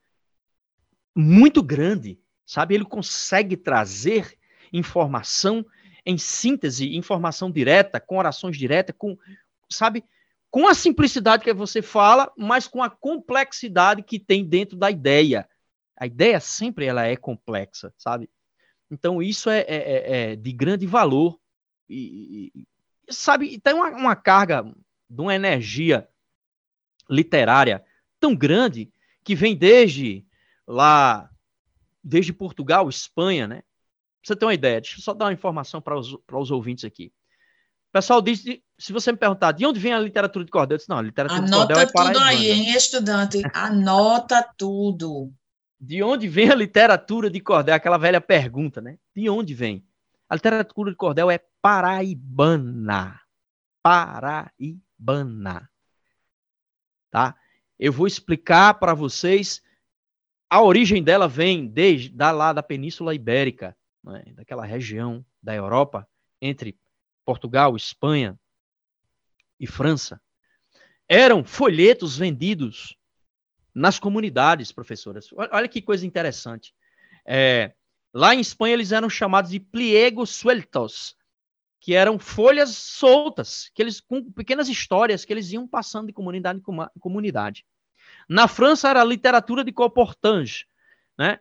muito 1.14 1.62
grande, 1.62 2.18
sabe? 2.46 2.74
Ele 2.74 2.84
consegue 2.86 3.56
trazer 3.56 4.38
informação 4.72 5.64
em 6.04 6.16
síntese, 6.16 6.96
informação 6.96 7.50
direta, 7.50 8.00
com 8.00 8.16
orações 8.16 8.56
diretas, 8.56 8.96
com, 8.98 9.16
sabe, 9.70 10.02
com 10.52 10.68
a 10.68 10.74
simplicidade 10.74 11.42
que 11.42 11.52
você 11.54 11.80
fala, 11.80 12.30
mas 12.36 12.68
com 12.68 12.82
a 12.82 12.90
complexidade 12.90 14.02
que 14.02 14.20
tem 14.20 14.44
dentro 14.44 14.76
da 14.76 14.90
ideia. 14.90 15.48
A 15.96 16.06
ideia 16.06 16.38
sempre 16.40 16.84
ela 16.84 17.06
é 17.06 17.16
complexa, 17.16 17.92
sabe? 17.96 18.28
Então 18.90 19.22
isso 19.22 19.48
é, 19.48 19.60
é, 19.60 19.66
é, 19.66 20.32
é 20.32 20.36
de 20.36 20.52
grande 20.52 20.86
valor 20.86 21.40
e, 21.88 22.52
e 22.54 22.66
sabe, 23.12 23.58
tem 23.60 23.72
uma, 23.72 23.88
uma 23.88 24.14
carga 24.14 24.62
de 25.08 25.20
uma 25.22 25.34
energia 25.34 26.06
literária 27.08 27.82
tão 28.20 28.36
grande 28.36 28.92
que 29.24 29.34
vem 29.34 29.56
desde 29.56 30.22
lá, 30.66 31.30
desde 32.04 32.30
Portugal, 32.30 32.90
Espanha, 32.90 33.48
né? 33.48 33.56
Pra 33.56 33.64
você 34.22 34.36
ter 34.36 34.44
uma 34.44 34.54
ideia, 34.54 34.82
deixa 34.82 34.98
eu 34.98 35.02
só 35.02 35.14
dar 35.14 35.24
uma 35.24 35.32
informação 35.32 35.80
para 35.80 35.98
os, 35.98 36.14
os 36.30 36.50
ouvintes 36.50 36.84
aqui. 36.84 37.10
O 37.88 37.92
pessoal 37.92 38.20
diz, 38.20 38.44
se 38.82 38.92
você 38.92 39.12
me 39.12 39.18
perguntar 39.18 39.52
de 39.52 39.64
onde 39.64 39.78
vem 39.78 39.92
a 39.92 40.00
literatura 40.00 40.44
de 40.44 40.50
cordel, 40.50 40.74
eu 40.74 40.78
disse, 40.78 40.90
não, 40.90 40.98
a 40.98 41.02
literatura 41.02 41.38
Anota 41.38 41.52
de 41.52 41.56
cordel 41.56 41.76
é 41.76 41.82
Anota 41.82 42.12
tudo 42.12 42.24
aí, 42.24 42.50
hein, 42.50 42.74
estudante? 42.74 43.42
Anota 43.54 44.52
tudo. 44.58 45.32
De 45.80 46.02
onde 46.02 46.26
vem 46.26 46.50
a 46.50 46.54
literatura 46.56 47.30
de 47.30 47.38
cordel? 47.38 47.76
Aquela 47.76 47.96
velha 47.96 48.20
pergunta, 48.20 48.80
né? 48.80 48.98
De 49.14 49.30
onde 49.30 49.54
vem? 49.54 49.86
A 50.28 50.34
literatura 50.34 50.90
de 50.90 50.96
cordel 50.96 51.30
é 51.30 51.38
paraibana. 51.60 53.20
Paraibana. 53.84 55.70
Tá? 57.08 57.36
Eu 57.78 57.92
vou 57.92 58.08
explicar 58.08 58.74
para 58.74 58.94
vocês. 58.94 59.62
A 60.50 60.60
origem 60.60 61.04
dela 61.04 61.28
vem 61.28 61.68
desde 61.68 62.08
da, 62.08 62.32
lá 62.32 62.52
da 62.52 62.64
Península 62.64 63.14
Ibérica 63.14 63.76
né, 64.02 64.24
daquela 64.34 64.66
região 64.66 65.24
da 65.40 65.54
Europa, 65.54 66.04
entre 66.40 66.76
Portugal, 67.24 67.76
Espanha 67.76 68.36
e 69.62 69.66
França, 69.66 70.20
eram 71.08 71.44
folhetos 71.44 72.18
vendidos 72.18 72.98
nas 73.72 74.00
comunidades, 74.00 74.72
professoras. 74.72 75.28
Olha 75.32 75.68
que 75.68 75.80
coisa 75.80 76.04
interessante. 76.04 76.74
É, 77.24 77.72
lá 78.12 78.34
em 78.34 78.40
Espanha 78.40 78.74
eles 78.74 78.90
eram 78.90 79.08
chamados 79.08 79.52
de 79.52 79.60
pliegos 79.60 80.30
sueltos, 80.30 81.16
que 81.80 81.94
eram 81.94 82.18
folhas 82.18 82.70
soltas, 82.70 83.70
que 83.72 83.80
eles 83.80 84.00
com 84.00 84.32
pequenas 84.32 84.68
histórias 84.68 85.24
que 85.24 85.32
eles 85.32 85.52
iam 85.52 85.66
passando 85.66 86.08
de 86.08 86.12
comunidade 86.12 86.58
em 86.58 87.00
comunidade. 87.00 87.64
Na 88.28 88.48
França 88.48 88.88
era 88.88 89.04
literatura 89.04 89.62
de 89.62 89.70
colportage, 89.70 90.66
né? 91.16 91.38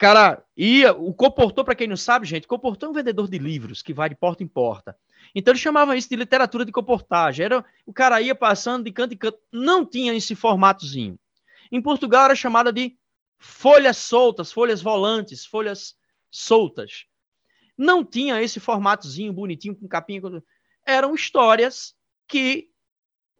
Cara 0.00 0.42
ia, 0.56 0.94
o 0.94 1.12
comportou, 1.12 1.62
para 1.62 1.74
quem 1.74 1.86
não 1.86 1.96
sabe, 1.96 2.26
gente, 2.26 2.48
comportou 2.48 2.88
é 2.88 2.90
um 2.90 2.94
vendedor 2.94 3.28
de 3.28 3.36
livros 3.36 3.82
que 3.82 3.92
vai 3.92 4.08
de 4.08 4.14
porta 4.14 4.42
em 4.42 4.48
porta. 4.48 4.96
Então 5.34 5.52
eles 5.52 5.60
chamavam 5.60 5.94
isso 5.94 6.08
de 6.08 6.16
literatura 6.16 6.64
de 6.64 6.72
comportagem. 6.72 7.44
Era, 7.44 7.62
o 7.84 7.92
cara 7.92 8.18
ia 8.18 8.34
passando 8.34 8.84
de 8.84 8.92
canto 8.92 9.12
em 9.12 9.16
canto, 9.18 9.38
não 9.52 9.84
tinha 9.84 10.14
esse 10.14 10.34
formatozinho. 10.34 11.18
Em 11.70 11.82
Portugal 11.82 12.24
era 12.24 12.34
chamada 12.34 12.72
de 12.72 12.96
folhas 13.38 13.98
soltas, 13.98 14.50
folhas 14.50 14.80
volantes, 14.80 15.44
folhas 15.44 15.94
soltas. 16.30 17.04
Não 17.76 18.02
tinha 18.02 18.40
esse 18.42 18.58
formatozinho 18.58 19.34
bonitinho 19.34 19.76
com 19.76 19.86
capinha. 19.86 20.22
Eram 20.82 21.14
histórias 21.14 21.94
que 22.26 22.70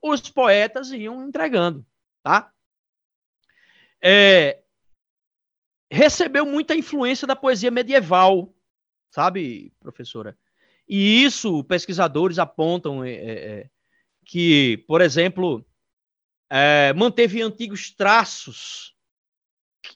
os 0.03 0.21
poetas 0.29 0.91
iam 0.91 1.27
entregando, 1.27 1.87
tá? 2.23 2.53
É, 4.03 4.61
recebeu 5.91 6.47
muita 6.47 6.75
influência 6.75 7.27
da 7.27 7.35
poesia 7.35 7.71
medieval, 7.71 8.55
sabe, 9.11 9.73
professora? 9.81 10.39
E 10.89 11.25
isso, 11.25 11.65
pesquisadores 11.65 12.39
apontam 12.39 13.05
é, 13.05 13.13
é, 13.13 13.33
é, 13.33 13.71
que, 14.25 14.85
por 14.87 15.01
exemplo, 15.01 15.65
é, 16.49 16.93
manteve 16.93 17.43
antigos 17.43 17.91
traços 17.91 18.95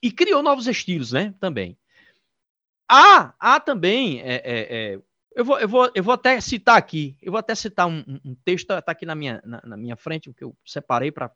e 0.03 0.11
criou 0.11 0.43
novos 0.43 0.67
estilos, 0.67 1.13
né? 1.13 1.35
Também. 1.41 1.77
Há, 2.89 3.35
há 3.39 3.61
também, 3.61 4.21
é, 4.21 4.43
é, 4.45 5.01
eu, 5.35 5.45
vou, 5.45 5.59
eu, 5.59 5.69
vou, 5.69 5.91
eu 5.95 6.03
vou 6.03 6.15
até 6.15 6.41
citar 6.41 6.77
aqui, 6.77 7.17
eu 7.21 7.33
vou 7.33 7.39
até 7.39 7.55
citar 7.55 7.89
um, 7.89 8.05
um 8.25 8.35
texto, 8.45 8.71
está 8.73 8.93
aqui 8.93 9.07
na 9.07 9.15
minha, 9.15 9.43
na, 9.45 9.63
na 9.65 9.77
minha 9.77 9.97
frente, 9.97 10.29
o 10.29 10.35
que 10.35 10.45
eu 10.45 10.57
separei 10.65 11.11
para 11.11 11.33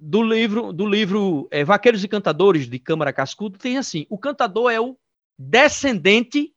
do 0.00 0.22
livro 0.22 0.72
do 0.72 0.86
livro 0.86 1.46
é, 1.50 1.62
Vaqueiros 1.62 2.02
e 2.02 2.08
Cantadores 2.08 2.66
de 2.66 2.78
Câmara 2.78 3.12
Cascudo 3.12 3.58
tem 3.58 3.76
assim: 3.76 4.06
o 4.08 4.18
cantador 4.18 4.70
é 4.70 4.80
o 4.80 4.98
descendente. 5.38 6.54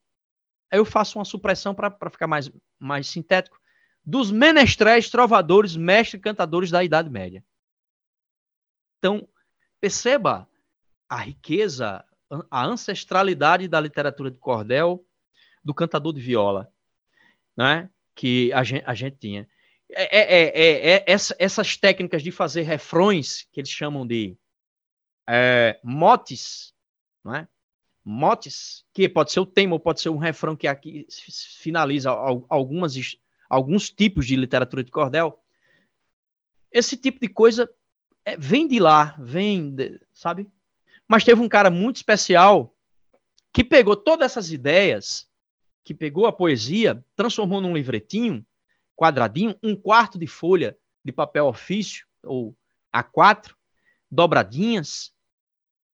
Aí 0.72 0.80
eu 0.80 0.86
faço 0.86 1.20
uma 1.20 1.26
supressão 1.26 1.76
para 1.76 2.10
ficar 2.10 2.26
mais, 2.26 2.50
mais 2.80 3.08
sintético 3.08 3.60
dos 4.06 4.32
menestréis, 4.32 5.10
trovadores, 5.10 5.76
mestres 5.76 6.22
cantadores 6.22 6.72
da 6.72 6.84
Idade 6.84 7.10
Média. 7.10 7.44
Então, 8.98 9.28
perceba 9.80 10.48
a 11.08 11.18
riqueza, 11.18 12.04
a 12.50 12.66
ancestralidade 12.66 13.68
da 13.68 13.80
literatura 13.80 14.32
de 14.32 14.40
cordel, 14.40 15.06
do 15.64 15.74
cantador 15.74 16.14
de 16.14 16.22
viola, 16.22 16.70
né? 17.56 17.90
que 18.16 18.52
a 18.54 18.64
gente, 18.64 18.84
a 18.86 18.94
gente 18.94 19.18
tinha. 19.18 19.48
É, 19.96 20.18
é, 20.18 20.44
é, 20.44 20.96
é, 20.96 21.04
essa, 21.06 21.36
essas 21.38 21.78
técnicas 21.78 22.24
de 22.24 22.32
fazer 22.32 22.64
refrões, 22.64 23.48
que 23.52 23.60
eles 23.60 23.70
chamam 23.70 24.06
de 24.06 24.36
é, 25.28 25.80
motes, 25.84 26.74
não 27.24 27.36
é? 27.36 27.48
motes, 28.04 28.84
que 28.94 29.08
pode 29.08 29.32
ser 29.32 29.40
o 29.40 29.46
tema 29.46 29.74
ou 29.74 29.80
pode 29.80 30.02
ser 30.02 30.10
um 30.10 30.18
refrão 30.18 30.56
que 30.56 30.68
aqui 30.68 31.08
finaliza 31.60 32.12
algumas, 32.50 32.96
alguns 33.50 33.90
tipos 33.90 34.26
de 34.26 34.36
literatura 34.36 34.84
de 34.84 34.92
cordel. 34.92 35.40
Esse 36.72 36.98
tipo 36.98 37.20
de 37.20 37.30
coisa 37.30 37.70
é, 38.26 38.36
vem 38.36 38.68
de 38.68 38.80
lá, 38.80 39.16
vem, 39.20 39.74
de, 39.74 40.02
sabe? 40.12 40.50
Mas 41.08 41.24
teve 41.24 41.40
um 41.42 41.48
cara 41.48 41.70
muito 41.70 41.98
especial 41.98 42.76
que 43.54 43.64
pegou 43.64 43.96
todas 43.96 44.32
essas 44.32 44.52
ideias, 44.52 45.30
que 45.84 45.94
pegou 45.94 46.26
a 46.26 46.34
poesia, 46.34 47.04
transformou 47.16 47.62
num 47.62 47.76
livretinho, 47.76 48.46
quadradinho, 48.96 49.58
um 49.62 49.76
quarto 49.76 50.18
de 50.18 50.28
folha 50.28 50.78
de 51.04 51.12
papel 51.12 51.46
ofício, 51.48 52.06
ou 52.24 52.56
A4, 52.94 53.54
dobradinhas, 54.10 55.14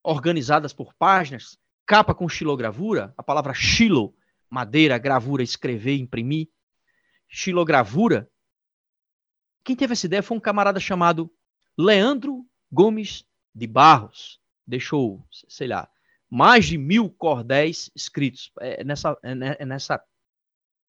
organizadas 0.03 0.73
por 0.73 0.93
páginas, 0.93 1.57
capa 1.85 2.13
com 2.13 2.29
xilogravura, 2.29 3.13
a 3.17 3.23
palavra 3.23 3.53
xilo, 3.53 4.15
madeira, 4.49 4.97
gravura, 4.97 5.43
escrever, 5.43 5.97
imprimir, 5.97 6.49
xilogravura. 7.27 8.29
Quem 9.63 9.75
teve 9.75 9.93
essa 9.93 10.05
ideia 10.05 10.23
foi 10.23 10.37
um 10.37 10.41
camarada 10.41 10.79
chamado 10.79 11.31
Leandro 11.77 12.45
Gomes 12.71 13.25
de 13.53 13.67
Barros. 13.67 14.39
Deixou, 14.65 15.25
sei 15.47 15.67
lá, 15.67 15.89
mais 16.29 16.65
de 16.65 16.77
mil 16.77 17.09
cordéis 17.09 17.89
escritos. 17.95 18.51
É 18.59 18.83
nessa, 18.83 19.17
é 19.23 19.65
nessa, 19.65 20.03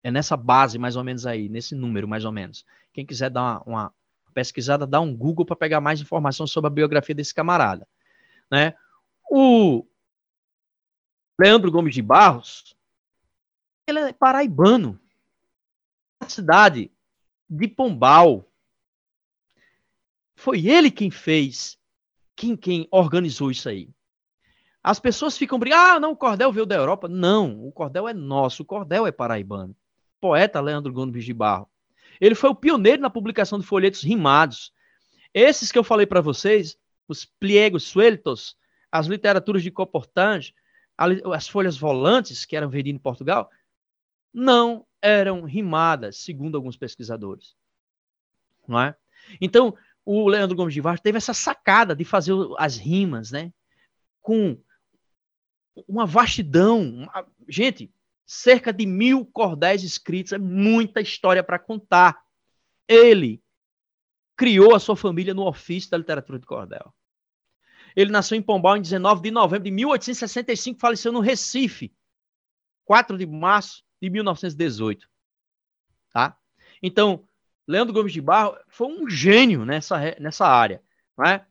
é 0.03 0.11
nessa 0.11 0.37
base, 0.37 0.79
mais 0.79 0.97
ou 0.97 1.05
menos 1.05 1.27
aí, 1.27 1.49
nesse 1.49 1.75
número, 1.75 2.09
mais 2.09 2.25
ou 2.25 2.33
menos. 2.33 2.65
Quem 2.93 3.05
quiser 3.05 3.31
dar 3.31 3.43
uma, 3.43 3.63
uma 3.67 3.95
pesquisada, 4.33 4.87
dá 4.87 5.01
um 5.01 5.15
Google 5.15 5.45
para 5.45 5.57
pegar 5.57 5.81
mais 5.81 6.01
informação 6.01 6.47
sobre 6.47 6.69
a 6.69 6.75
biografia 6.75 7.15
desse 7.15 7.35
camarada. 7.35 7.87
Né? 8.51 8.75
O 9.31 9.87
Leandro 11.39 11.71
Gomes 11.71 11.95
de 11.95 12.03
Barros, 12.03 12.77
ele 13.87 13.99
é 13.99 14.13
paraibano, 14.13 14.99
da 16.21 16.29
cidade 16.29 16.91
de 17.49 17.69
Pombal. 17.69 18.47
Foi 20.35 20.67
ele 20.67 20.91
quem 20.91 21.11
fez, 21.11 21.79
quem, 22.37 22.57
quem 22.57 22.89
organizou 22.91 23.51
isso 23.51 23.69
aí. 23.69 23.91
As 24.83 24.99
pessoas 24.99 25.37
ficam 25.37 25.59
brincando, 25.59 25.83
ah, 25.83 26.01
não, 26.01 26.13
o 26.13 26.17
cordel 26.17 26.53
veio 26.53 26.65
da 26.65 26.75
Europa. 26.75 27.07
Não, 27.07 27.67
o 27.67 27.71
cordel 27.71 28.09
é 28.09 28.15
nosso, 28.15 28.63
o 28.63 28.67
cordel 28.67 29.07
é 29.07 29.13
paraibano. 29.13 29.77
Poeta 30.21 30.61
Leandro 30.61 30.93
Gomes 30.93 31.25
de 31.25 31.33
Barro. 31.33 31.69
Ele 32.21 32.35
foi 32.35 32.51
o 32.51 32.55
pioneiro 32.55 33.01
na 33.01 33.09
publicação 33.09 33.59
de 33.59 33.67
folhetos 33.67 34.03
rimados. 34.03 34.73
Esses 35.33 35.73
que 35.73 35.79
eu 35.79 35.85
falei 35.85 36.07
para 36.07 36.21
vocês, 36.21 36.77
os 37.09 37.25
pliegos 37.25 37.85
sueltos, 37.85 38.57
as 38.93 39.07
literaturas 39.07 39.63
de 39.63 39.71
comportagem, 39.71 40.55
as 41.35 41.49
folhas 41.49 41.79
volantes 41.79 42.45
que 42.45 42.55
eram 42.55 42.69
vendidas 42.69 42.99
em 42.99 43.03
Portugal 43.03 43.51
não 44.33 44.87
eram 45.01 45.43
rimadas, 45.43 46.19
segundo 46.19 46.57
alguns 46.57 46.77
pesquisadores. 46.77 47.57
Não 48.69 48.81
é? 48.81 48.95
Então, 49.41 49.75
o 50.05 50.29
Leandro 50.29 50.57
Gomes 50.57 50.75
de 50.75 50.81
Vaz 50.81 51.01
teve 51.01 51.19
essa 51.19 51.33
sacada 51.33 51.97
de 51.97 52.05
fazer 52.05 52.35
as 52.59 52.77
rimas, 52.77 53.31
né? 53.31 53.53
Com 54.21 54.59
uma 55.89 56.05
vastidão. 56.05 57.09
Gente, 57.49 57.91
cerca 58.33 58.73
de 58.73 58.87
mil 58.87 59.27
cordéis 59.27 59.83
escritos, 59.83 60.33
é 60.33 60.39
muita 60.39 61.01
história 61.01 61.43
para 61.43 61.59
contar. 61.59 62.23
Ele 62.87 63.43
criou 64.37 64.73
a 64.73 64.79
sua 64.79 64.95
família 64.95 65.35
no 65.35 65.49
ofício 65.49 65.91
da 65.91 65.99
literatura 65.99 66.39
de 66.39 66.47
cordel. 66.47 66.95
Ele 67.97 68.13
nasceu 68.13 68.39
em 68.39 68.43
Pombal 68.43 68.77
em 68.77 68.83
19 68.83 69.21
de 69.21 69.33
novembro 69.33 69.65
de 69.65 69.73
1865, 69.73 70.79
faleceu 70.79 71.11
no 71.11 71.19
Recife, 71.19 71.93
4 72.85 73.19
de 73.19 73.27
março 73.27 73.83
de 74.01 74.09
1918. 74.09 75.09
Tá? 76.13 76.39
Então, 76.81 77.27
Leandro 77.67 77.93
Gomes 77.93 78.13
de 78.13 78.21
Barro 78.21 78.57
foi 78.69 78.87
um 78.87 79.11
gênio 79.11 79.65
nessa, 79.65 79.99
nessa 80.21 80.47
área. 80.47 80.81
Não 81.19 81.25
é? 81.25 81.45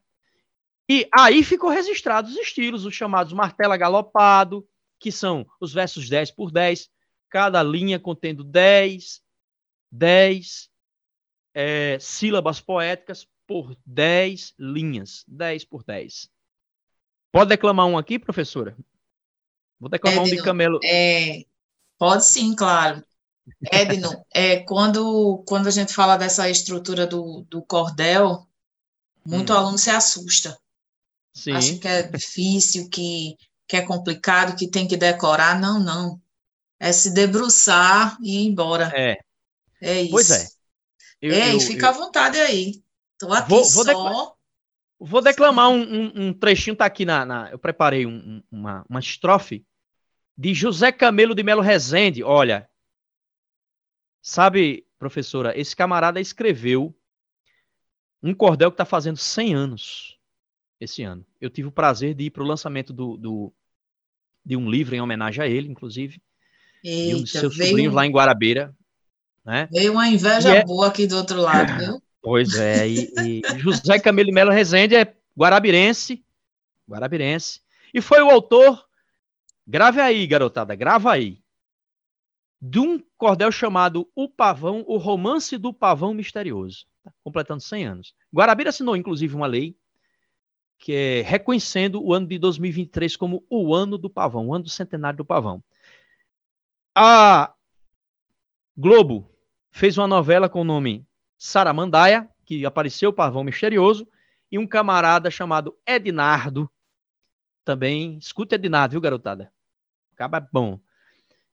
E 0.87 1.09
aí 1.13 1.43
ficou 1.43 1.69
registrados 1.69 2.31
os 2.31 2.37
estilos, 2.37 2.85
os 2.85 2.95
chamados 2.95 3.33
martela 3.33 3.75
galopado, 3.75 4.65
que 4.99 5.12
são 5.12 5.47
os 5.59 5.73
versos 5.73 6.09
10 6.09 6.31
por 6.31 6.51
10, 6.51 6.89
cada 7.29 7.63
linha 7.63 7.99
contendo 7.99 8.43
10, 8.43 9.21
10 9.91 10.69
é, 11.53 11.97
sílabas 11.99 12.59
poéticas 12.59 13.27
por 13.47 13.75
10 13.85 14.53
linhas. 14.59 15.23
10 15.27 15.65
por 15.65 15.83
10. 15.83 16.29
Pode 17.31 17.49
declamar 17.49 17.85
um 17.85 17.97
aqui, 17.97 18.19
professora? 18.19 18.77
Vou 19.79 19.89
declamar 19.89 20.19
Edno, 20.19 20.33
um 20.33 20.35
de 20.38 20.43
Camelo. 20.43 20.79
É, 20.83 21.45
pode 21.97 22.25
sim, 22.25 22.55
claro. 22.55 23.03
Edno, 23.71 24.09
é, 24.33 24.59
quando, 24.59 25.43
quando 25.47 25.67
a 25.67 25.71
gente 25.71 25.93
fala 25.93 26.17
dessa 26.17 26.49
estrutura 26.49 27.07
do, 27.07 27.45
do 27.49 27.62
cordel, 27.62 28.47
muito 29.25 29.53
hum. 29.53 29.55
aluno 29.55 29.77
se 29.77 29.89
assusta. 29.89 30.57
Sim. 31.33 31.53
Acha 31.53 31.77
que 31.77 31.88
é 31.88 32.03
difícil, 32.03 32.89
que, 32.89 33.38
que 33.69 33.77
é 33.77 33.84
complicado, 33.84 34.58
que 34.58 34.67
tem 34.67 34.88
que 34.88 34.97
decorar. 34.97 35.60
Não, 35.60 35.79
não. 35.79 36.19
É 36.79 36.91
se 36.91 37.13
debruçar 37.13 38.17
e 38.19 38.39
ir 38.39 38.47
embora. 38.47 38.91
É. 38.95 39.17
É 39.79 40.01
isso. 40.01 40.12
Pois 40.12 40.32
é. 40.32 40.47
Eu, 41.21 41.34
é, 41.34 41.53
eu, 41.53 41.58
e 41.58 41.62
fica 41.62 41.86
eu... 41.86 41.89
à 41.89 41.91
vontade 41.91 42.39
aí. 42.39 42.82
Estou 43.13 43.32
aqui 43.32 43.49
vou, 43.49 43.63
vou 43.69 43.86
só. 43.86 44.36
Vou 44.99 45.21
declamar 45.21 45.69
um, 45.69 45.82
um, 45.82 46.12
um, 46.15 46.34
trechinho, 46.34 46.75
tá 46.75 46.86
aqui 46.86 47.05
na. 47.05 47.23
na 47.23 47.51
eu 47.51 47.60
preparei 47.60 48.08
um, 48.08 48.41
uma, 48.51 48.84
uma 48.89 48.99
estrofe 48.99 49.63
de 50.36 50.53
José 50.53 50.91
Camelo 50.91 51.36
de 51.36 51.43
Melo 51.43 51.62
Rezende. 51.62 52.23
Olha, 52.23 52.67
sabe, 54.19 54.88
professora, 54.97 55.58
esse 55.58 55.75
camarada 55.75 56.19
escreveu 56.19 56.93
um 58.21 58.34
cordel 58.34 58.71
que 58.71 58.75
está 58.75 58.86
fazendo 58.86 59.17
100 59.17 59.53
anos 59.53 60.19
esse 60.79 61.03
ano. 61.03 61.25
Eu 61.39 61.49
tive 61.49 61.67
o 61.67 61.71
prazer 61.71 62.15
de 62.15 62.25
ir 62.25 62.29
para 62.32 62.43
o 62.43 62.47
lançamento 62.47 62.91
do, 62.91 63.15
do, 63.15 63.53
de 64.45 64.56
um 64.56 64.69
livro 64.69 64.95
em 64.95 65.02
homenagem 65.02 65.43
a 65.43 65.47
ele, 65.47 65.67
inclusive. 65.67 66.21
Eita, 66.84 67.12
e 67.12 67.15
um 67.15 67.21
dos 67.21 67.32
seus 67.32 67.56
sobrinhos 67.56 67.93
lá 67.93 68.06
em 68.06 68.12
Guarabeira. 68.12 68.73
Né? 69.45 69.67
Veio 69.71 69.93
uma 69.93 70.08
inveja 70.08 70.56
é... 70.56 70.65
boa 70.65 70.88
aqui 70.88 71.08
do 71.08 71.17
outro 71.17 71.41
lado, 71.41 71.78
viu? 71.78 72.02
Pois 72.21 72.56
é, 72.56 72.86
e, 72.86 73.13
e 73.17 73.41
José 73.60 73.97
Camilo 73.97 74.34
Melo 74.34 74.52
Rezende 74.52 74.93
é 74.93 75.15
guarabirense, 75.38 76.21
guarabirense, 76.88 77.62
e 77.93 78.02
foi 78.02 78.21
o 78.21 78.30
autor, 78.30 78.86
grave 79.65 80.02
aí, 80.02 80.28
garotada, 80.28 80.75
grava 80.75 81.13
aí, 81.13 81.41
de 82.62 82.78
um 82.78 83.02
cordel 83.17 83.49
chamado 83.54 84.06
O 84.13 84.28
Pavão, 84.28 84.84
o 84.86 84.97
Romance 84.97 85.58
do 85.58 85.73
Pavão 85.73 86.13
Misterioso, 86.13 86.86
tá 87.02 87.12
completando 87.23 87.63
100 87.63 87.86
anos. 87.86 88.13
Guarabira 88.36 88.69
assinou, 88.69 88.97
inclusive, 88.97 89.34
uma 89.34 89.47
lei 89.47 89.78
que 90.79 90.93
é 90.93 91.21
reconhecendo 91.21 92.01
o 92.01 92.13
ano 92.13 92.25
de 92.25 92.39
2023 92.39 93.17
como 93.17 93.45
o 93.49 93.75
ano 93.75 93.97
do 93.97 94.09
pavão, 94.09 94.47
o 94.47 94.53
ano 94.53 94.63
do 94.63 94.69
centenário 94.69 95.17
do 95.17 95.25
pavão. 95.25 95.61
A 96.95 97.53
Globo 98.75 99.29
fez 99.69 99.97
uma 99.97 100.07
novela 100.07 100.47
com 100.47 100.61
o 100.61 100.63
nome 100.63 101.05
Saramandaia, 101.37 102.27
que 102.45 102.65
apareceu 102.65 103.13
Pavão 103.13 103.43
Misterioso, 103.43 104.07
e 104.51 104.57
um 104.57 104.65
camarada 104.65 105.29
chamado 105.29 105.77
Ednardo, 105.85 106.69
também, 107.63 108.17
escuta 108.17 108.55
Ednardo, 108.55 108.93
viu, 108.93 109.01
garotada? 109.01 109.51
Acaba 110.13 110.39
bom. 110.39 110.79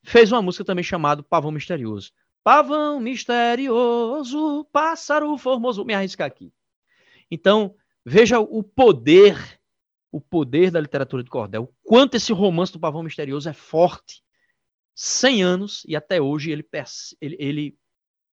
Fez 0.02 0.32
uma 0.32 0.40
música 0.40 0.64
também 0.64 0.84
chamada 0.84 1.22
Pavão 1.22 1.50
Misterioso. 1.50 2.12
Pavão 2.42 3.00
misterioso, 3.00 4.64
pássaro 4.72 5.36
formoso. 5.36 5.84
Me 5.84 5.94
arriscar 5.94 6.28
aqui. 6.28 6.52
Então, 7.28 7.74
veja 8.06 8.38
o 8.38 8.62
poder, 8.62 9.60
o 10.12 10.20
poder 10.20 10.70
da 10.70 10.80
literatura 10.80 11.24
de 11.24 11.28
cordel. 11.28 11.64
O 11.64 11.74
quanto 11.82 12.16
esse 12.16 12.32
romance 12.32 12.72
do 12.72 12.78
Pavão 12.78 13.02
Misterioso 13.02 13.48
é 13.48 13.52
forte. 13.52 14.22
100 14.94 15.42
anos 15.42 15.82
e 15.86 15.94
até 15.94 16.22
hoje 16.22 16.50
ele, 16.52 16.66
ele, 17.20 17.36
ele 17.38 17.78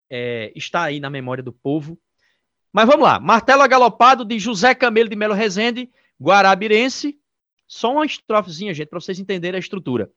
é, 0.09 0.53
está 0.55 0.83
aí 0.83 0.99
na 0.99 1.09
memória 1.09 1.43
do 1.43 1.51
povo. 1.51 1.99
Mas 2.71 2.86
vamos 2.86 3.03
lá. 3.03 3.19
Martelo 3.19 3.63
Agalopado 3.63 4.23
de 4.23 4.38
José 4.38 4.75
Camelo 4.75 5.09
de 5.09 5.15
Melo 5.15 5.33
Rezende, 5.33 5.91
Guarabirense. 6.21 7.19
Só 7.67 7.91
uma 7.91 8.05
estrofezinha, 8.05 8.73
gente, 8.73 8.88
para 8.89 8.99
vocês 8.99 9.19
entenderem 9.19 9.57
a 9.57 9.59
estrutura. 9.59 10.09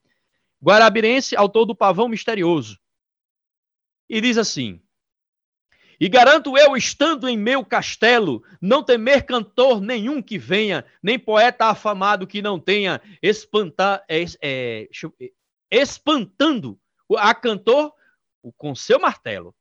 Guarabirense, 0.62 1.34
autor 1.34 1.64
do 1.64 1.74
Pavão 1.74 2.08
Misterioso. 2.08 2.78
E 4.08 4.20
diz 4.20 4.38
assim: 4.38 4.80
E 5.98 6.08
garanto 6.08 6.56
eu, 6.58 6.76
estando 6.76 7.28
em 7.28 7.36
meu 7.36 7.64
castelo, 7.64 8.42
não 8.60 8.82
temer 8.82 9.24
cantor 9.24 9.80
nenhum 9.80 10.20
que 10.20 10.38
venha, 10.38 10.84
nem 11.02 11.18
poeta 11.18 11.66
afamado 11.66 12.26
que 12.26 12.42
não 12.42 12.60
tenha 12.60 13.00
espantar, 13.22 14.04
é, 14.08 14.24
é, 14.42 14.88
espantando 15.70 16.78
a 17.16 17.34
cantor 17.34 17.92
com 18.56 18.74
seu 18.74 18.98
martelo. 18.98 19.54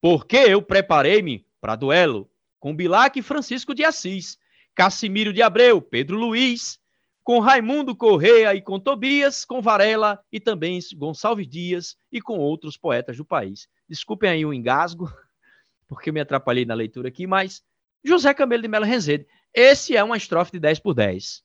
Porque 0.00 0.36
eu 0.36 0.62
preparei-me 0.62 1.46
para 1.60 1.76
duelo 1.76 2.30
com 2.58 2.74
Bilac 2.74 3.18
e 3.18 3.22
Francisco 3.22 3.74
de 3.74 3.84
Assis, 3.84 4.38
Cassimiro 4.74 5.32
de 5.32 5.42
Abreu, 5.42 5.80
Pedro 5.80 6.16
Luiz, 6.16 6.80
com 7.22 7.38
Raimundo 7.38 7.96
Correia 7.96 8.54
e 8.54 8.60
com 8.60 8.78
Tobias, 8.78 9.44
com 9.44 9.62
Varela 9.62 10.22
e 10.30 10.38
também 10.38 10.78
Gonçalves 10.94 11.48
Dias 11.48 11.96
e 12.12 12.20
com 12.20 12.38
outros 12.38 12.76
poetas 12.76 13.16
do 13.16 13.24
país. 13.24 13.66
Desculpem 13.88 14.30
aí 14.30 14.44
o 14.44 14.52
engasgo, 14.52 15.10
porque 15.86 16.10
eu 16.10 16.14
me 16.14 16.20
atrapalhei 16.20 16.64
na 16.64 16.74
leitura 16.74 17.08
aqui, 17.08 17.26
mas 17.26 17.62
José 18.04 18.32
Camelo 18.34 18.62
de 18.62 18.68
Melo 18.68 18.84
Rezende. 18.84 19.26
Esse 19.52 19.96
é 19.96 20.02
uma 20.02 20.16
estrofe 20.16 20.52
de 20.52 20.60
10 20.60 20.80
por 20.80 20.94
10. 20.94 21.42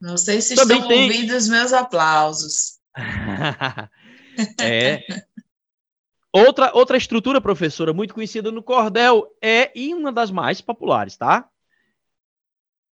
Não 0.00 0.16
sei 0.16 0.40
se 0.40 0.54
também 0.54 0.76
estão 0.78 0.88
tem... 0.88 1.02
ouvindo 1.04 1.36
os 1.36 1.48
meus 1.48 1.72
aplausos. 1.72 2.78
é. 4.60 5.04
Outra, 6.32 6.70
outra 6.74 6.96
estrutura, 6.96 7.40
professora, 7.40 7.92
muito 7.92 8.14
conhecida 8.14 8.52
no 8.52 8.62
cordel 8.62 9.26
é, 9.42 9.72
e 9.74 9.92
uma 9.94 10.12
das 10.12 10.30
mais 10.30 10.60
populares, 10.60 11.16
tá? 11.16 11.48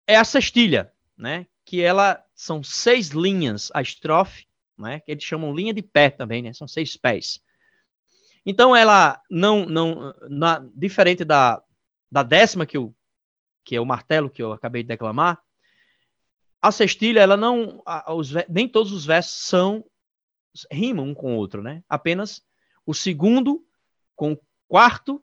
É 0.05 0.17
a 0.17 0.23
cestilha, 0.23 0.91
né? 1.17 1.45
Que 1.63 1.81
ela 1.81 2.23
são 2.35 2.63
seis 2.63 3.09
linhas, 3.09 3.69
a 3.73 3.81
estrofe, 3.81 4.47
né? 4.77 4.99
Que 4.99 5.11
eles 5.11 5.23
chamam 5.23 5.55
linha 5.55 5.73
de 5.73 5.81
pé 5.81 6.09
também, 6.09 6.41
né? 6.41 6.51
São 6.53 6.67
seis 6.67 6.97
pés. 6.97 7.39
Então 8.49 8.73
ela 8.73 9.21
não, 9.29 9.65
não 9.65 10.15
na, 10.29 10.65
diferente 10.73 11.25
da, 11.25 11.61
da 12.09 12.23
décima 12.23 12.65
que, 12.65 12.77
eu, 12.77 12.95
que 13.65 13.75
é 13.75 13.81
o 13.81 13.85
martelo 13.85 14.29
que 14.29 14.41
eu 14.41 14.53
acabei 14.53 14.83
de 14.83 14.87
declamar, 14.87 15.43
a 16.61 16.71
cestilha, 16.71 17.19
ela 17.19 17.35
não, 17.35 17.83
a, 17.85 18.13
os, 18.13 18.31
nem 18.47 18.65
todos 18.65 18.93
os 18.93 19.05
versos 19.05 19.33
são 19.33 19.83
rimam 20.71 21.09
um 21.09 21.13
com 21.13 21.33
o 21.33 21.37
outro, 21.37 21.61
né? 21.61 21.83
Apenas 21.89 22.41
o 22.85 22.93
segundo 22.93 23.65
com 24.15 24.31
o 24.31 24.39
quarto 24.65 25.21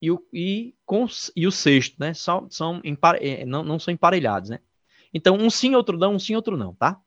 e 0.00 0.12
o, 0.12 0.24
e 0.32 0.72
com, 0.86 1.08
e 1.34 1.48
o 1.48 1.52
sexto, 1.52 1.96
né? 1.98 2.14
São, 2.14 2.48
são 2.48 2.80
é, 3.20 3.44
não, 3.44 3.64
não 3.64 3.80
são 3.80 3.92
emparelhados, 3.92 4.48
né? 4.48 4.60
Então, 5.12 5.36
um 5.36 5.50
sim, 5.50 5.74
outro 5.74 5.98
não, 5.98 6.14
um 6.14 6.18
sim, 6.20 6.36
outro 6.36 6.56
não, 6.56 6.72
tá? 6.72 7.00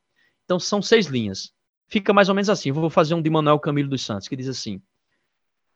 Então, 0.44 0.60
são 0.60 0.82
seis 0.82 1.06
linhas. 1.06 1.54
Fica 1.88 2.12
mais 2.12 2.28
ou 2.28 2.36
menos 2.36 2.50
assim. 2.50 2.70
vou 2.74 2.90
fazer 2.90 3.14
um 3.14 3.22
de 3.22 3.30
Manuel 3.30 3.60
Camilo 3.60 3.90
dos 3.90 4.02
Santos, 4.02 4.28
que 4.28 4.36
diz 4.36 4.50
assim: 4.50 4.82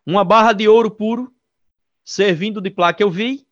Uma 0.08 0.24
barra 0.24 0.54
de 0.54 0.70
ouro 0.70 0.90
puro, 0.90 1.36
servindo 2.02 2.62
de 2.62 2.70
placa 2.70 3.04
eu 3.04 3.12
vi, 3.12 3.46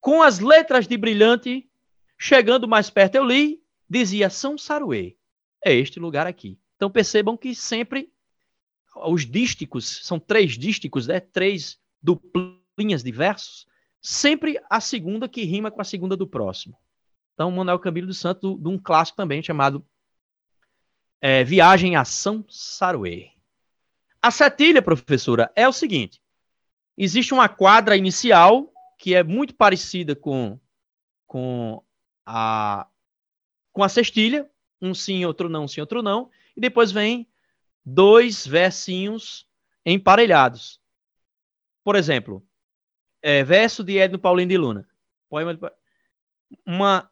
com 0.00 0.22
as 0.22 0.38
letras 0.38 0.86
de 0.86 0.96
brilhante, 0.96 1.68
chegando 2.16 2.68
mais 2.68 2.88
perto 2.88 3.16
eu 3.16 3.24
li, 3.24 3.60
dizia 3.90 4.30
São 4.30 4.56
Saruê. 4.56 5.16
É 5.60 5.74
este 5.74 5.98
lugar 5.98 6.24
aqui. 6.24 6.56
Então, 6.76 6.88
percebam 6.88 7.36
que 7.36 7.52
sempre 7.52 8.12
os 8.94 9.26
dísticos, 9.26 10.06
são 10.06 10.20
três 10.20 10.56
dísticos, 10.56 11.08
né? 11.08 11.18
Três 11.18 11.80
duplinhas 12.00 13.02
de 13.02 13.10
versos, 13.10 13.66
sempre 14.00 14.62
a 14.70 14.80
segunda 14.80 15.28
que 15.28 15.42
rima 15.42 15.68
com 15.68 15.80
a 15.80 15.84
segunda 15.84 16.16
do 16.16 16.28
próximo. 16.28 16.78
Então, 17.32 17.50
Manuel 17.50 17.80
Camilo 17.80 18.06
dos 18.06 18.20
Santos, 18.20 18.56
de 18.56 18.68
um 18.68 18.78
clássico 18.78 19.16
também 19.16 19.42
chamado 19.42 19.84
é, 21.20 21.42
Viagem 21.42 21.96
a 21.96 22.04
São 22.04 22.44
Saruê. 22.48 23.33
A 24.24 24.30
setilha, 24.30 24.80
professora, 24.80 25.52
é 25.54 25.68
o 25.68 25.72
seguinte: 25.72 26.18
existe 26.96 27.34
uma 27.34 27.46
quadra 27.46 27.94
inicial 27.94 28.72
que 28.98 29.14
é 29.14 29.22
muito 29.22 29.54
parecida 29.54 30.16
com, 30.16 30.58
com, 31.26 31.84
a, 32.24 32.88
com 33.70 33.84
a 33.84 33.88
cestilha, 33.90 34.50
um 34.80 34.94
sim, 34.94 35.26
outro 35.26 35.50
não, 35.50 35.64
um 35.64 35.68
sim, 35.68 35.82
outro 35.82 36.02
não, 36.02 36.30
e 36.56 36.60
depois 36.62 36.90
vem 36.90 37.28
dois 37.84 38.46
versinhos 38.46 39.46
emparelhados. 39.84 40.80
Por 41.84 41.94
exemplo, 41.94 42.42
é, 43.20 43.44
verso 43.44 43.84
de 43.84 43.98
Edno 43.98 44.18
Paulino 44.18 44.48
de 44.48 44.56
Luna. 44.56 44.88
Poema 45.28 45.52
de... 45.52 45.60
Uma 46.64 47.10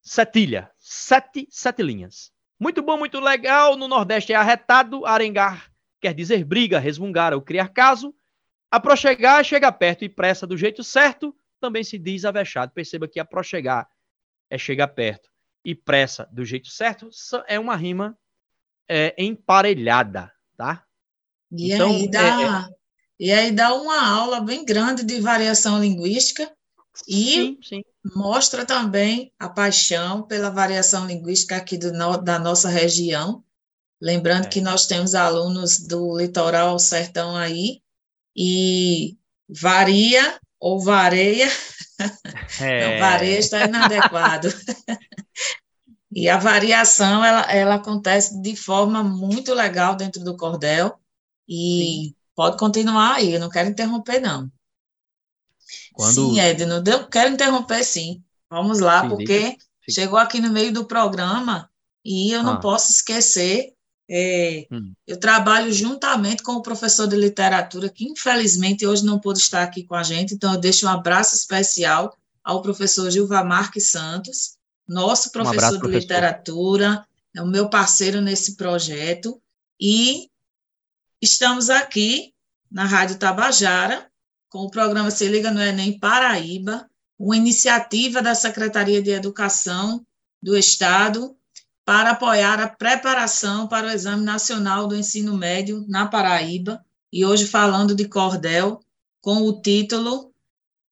setilha. 0.00 0.70
Sete, 0.78 1.48
sete 1.50 1.82
linhas. 1.82 2.32
Muito 2.60 2.80
bom, 2.80 2.96
muito 2.96 3.18
legal. 3.18 3.76
No 3.76 3.88
Nordeste 3.88 4.32
é 4.32 4.36
arretado. 4.36 5.04
Arengar 5.04 5.73
quer 6.04 6.12
dizer 6.12 6.44
briga, 6.44 6.78
resmungar 6.78 7.32
ou 7.32 7.40
criar 7.40 7.68
caso. 7.68 8.14
Aprochegar 8.70 9.42
chega 9.42 9.72
perto 9.72 10.04
e 10.04 10.08
pressa 10.08 10.46
do 10.46 10.54
jeito 10.54 10.84
certo. 10.84 11.34
Também 11.58 11.82
se 11.82 11.98
diz 11.98 12.26
avexado. 12.26 12.72
Perceba 12.72 13.08
que 13.08 13.18
aprochegar 13.18 13.88
é 14.50 14.58
chegar 14.58 14.88
perto 14.88 15.30
e 15.64 15.74
pressa 15.74 16.28
do 16.30 16.44
jeito 16.44 16.68
certo 16.68 17.08
é 17.48 17.58
uma 17.58 17.74
rima 17.74 18.18
é, 18.86 19.14
emparelhada, 19.16 20.30
tá? 20.58 20.84
E 21.50 21.72
então, 21.72 21.88
aí 21.88 22.10
dá, 22.10 22.20
é, 22.20 22.44
é... 22.44 22.74
e 23.18 23.32
aí 23.32 23.50
dá 23.50 23.72
uma 23.72 24.06
aula 24.06 24.42
bem 24.42 24.62
grande 24.62 25.04
de 25.04 25.22
variação 25.22 25.80
linguística 25.80 26.52
e 27.08 27.32
sim, 27.32 27.58
sim. 27.62 27.84
mostra 28.14 28.66
também 28.66 29.32
a 29.38 29.48
paixão 29.48 30.22
pela 30.22 30.50
variação 30.50 31.06
linguística 31.06 31.56
aqui 31.56 31.78
do, 31.78 31.90
da 32.18 32.38
nossa 32.38 32.68
região. 32.68 33.42
Lembrando 34.00 34.46
é. 34.46 34.48
que 34.48 34.60
nós 34.60 34.86
temos 34.86 35.14
alunos 35.14 35.78
do 35.78 36.16
litoral 36.18 36.78
sertão 36.78 37.36
aí 37.36 37.80
e 38.36 39.16
varia 39.48 40.38
ou 40.58 40.80
vareia. 40.80 41.48
É. 42.60 42.94
Não, 42.94 43.00
vareia 43.00 43.38
está 43.38 43.64
inadequado. 43.64 44.48
E 46.14 46.28
a 46.28 46.38
variação, 46.38 47.24
ela, 47.24 47.40
ela 47.50 47.74
acontece 47.74 48.40
de 48.40 48.54
forma 48.54 49.02
muito 49.02 49.52
legal 49.52 49.96
dentro 49.96 50.22
do 50.22 50.36
cordel, 50.36 50.96
e 51.48 52.10
sim. 52.10 52.14
pode 52.36 52.56
continuar 52.56 53.16
aí, 53.16 53.32
eu 53.32 53.40
não 53.40 53.48
quero 53.48 53.68
interromper, 53.68 54.20
não. 54.20 54.48
Quando... 55.92 56.14
Sim, 56.14 56.38
Edno, 56.38 56.82
eu 56.86 57.08
quero 57.08 57.32
interromper, 57.32 57.84
sim. 57.84 58.22
Vamos 58.48 58.78
lá, 58.78 59.02
sim, 59.02 59.08
porque 59.08 59.56
chegou 59.90 60.16
aqui 60.16 60.40
no 60.40 60.52
meio 60.52 60.72
do 60.72 60.84
programa 60.84 61.68
e 62.04 62.30
eu 62.30 62.44
não 62.44 62.54
ah. 62.54 62.60
posso 62.60 62.92
esquecer. 62.92 63.73
É, 64.08 64.66
hum. 64.70 64.92
Eu 65.06 65.18
trabalho 65.18 65.72
juntamente 65.72 66.42
com 66.42 66.52
o 66.52 66.62
professor 66.62 67.06
de 67.06 67.16
literatura, 67.16 67.88
que 67.88 68.04
infelizmente 68.04 68.86
hoje 68.86 69.04
não 69.04 69.18
pôde 69.18 69.38
estar 69.38 69.62
aqui 69.62 69.84
com 69.84 69.94
a 69.94 70.02
gente, 70.02 70.34
então 70.34 70.52
eu 70.52 70.60
deixo 70.60 70.86
um 70.86 70.90
abraço 70.90 71.34
especial 71.34 72.16
ao 72.42 72.60
professor 72.60 73.10
Gilvar 73.10 73.46
Marques 73.46 73.90
Santos, 73.90 74.56
nosso 74.86 75.32
professor 75.32 75.54
um 75.54 75.58
abraço, 75.58 75.74
de 75.74 75.80
professor. 75.80 76.00
literatura, 76.00 77.06
é 77.34 77.40
o 77.40 77.46
meu 77.46 77.70
parceiro 77.70 78.20
nesse 78.20 78.56
projeto, 78.56 79.40
e 79.80 80.28
estamos 81.20 81.70
aqui 81.70 82.34
na 82.70 82.84
Rádio 82.84 83.18
Tabajara, 83.18 84.06
com 84.50 84.60
o 84.60 84.70
programa 84.70 85.10
Se 85.10 85.26
Liga 85.26 85.50
no 85.50 85.62
Enem 85.62 85.98
Paraíba, 85.98 86.88
uma 87.18 87.36
iniciativa 87.36 88.20
da 88.20 88.34
Secretaria 88.34 89.00
de 89.00 89.10
Educação 89.10 90.04
do 90.42 90.56
Estado 90.56 91.34
para 91.84 92.10
apoiar 92.10 92.60
a 92.60 92.68
preparação 92.68 93.68
para 93.68 93.86
o 93.86 93.90
Exame 93.90 94.24
Nacional 94.24 94.86
do 94.86 94.96
Ensino 94.96 95.36
Médio 95.36 95.84
na 95.88 96.06
Paraíba, 96.06 96.84
e 97.12 97.24
hoje 97.24 97.46
falando 97.46 97.94
de 97.94 98.08
cordel, 98.08 98.80
com 99.20 99.42
o 99.42 99.60
título 99.60 100.32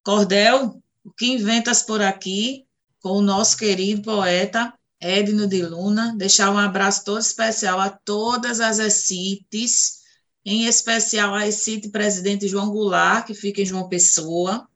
Cordel, 0.05 0.81
o 1.05 1.11
que 1.13 1.27
inventas 1.27 1.83
por 1.83 2.01
aqui? 2.01 2.67
com 3.03 3.19
o 3.19 3.23
nosso 3.23 3.57
querido 3.57 4.03
poeta 4.03 4.73
Edno 5.01 5.49
de 5.49 5.61
Luna. 5.63 6.15
Deixar 6.17 6.51
um 6.51 6.57
abraço 6.59 7.05
todo 7.05 7.21
especial 7.21 7.81
a 7.81 7.91
todas 7.91 8.61
as 8.61 8.79
ECITES, 8.79 10.03
em 10.45 10.67
especial 10.67 11.35
a 11.35 11.47
ECIT 11.47 11.91
Presidente 11.91 12.47
João 12.47 12.71
Goulart, 12.71 13.27
que 13.27 13.35
fica 13.35 13.61
em 13.61 13.67
João 13.67 13.89
Pessoa, 13.89 14.69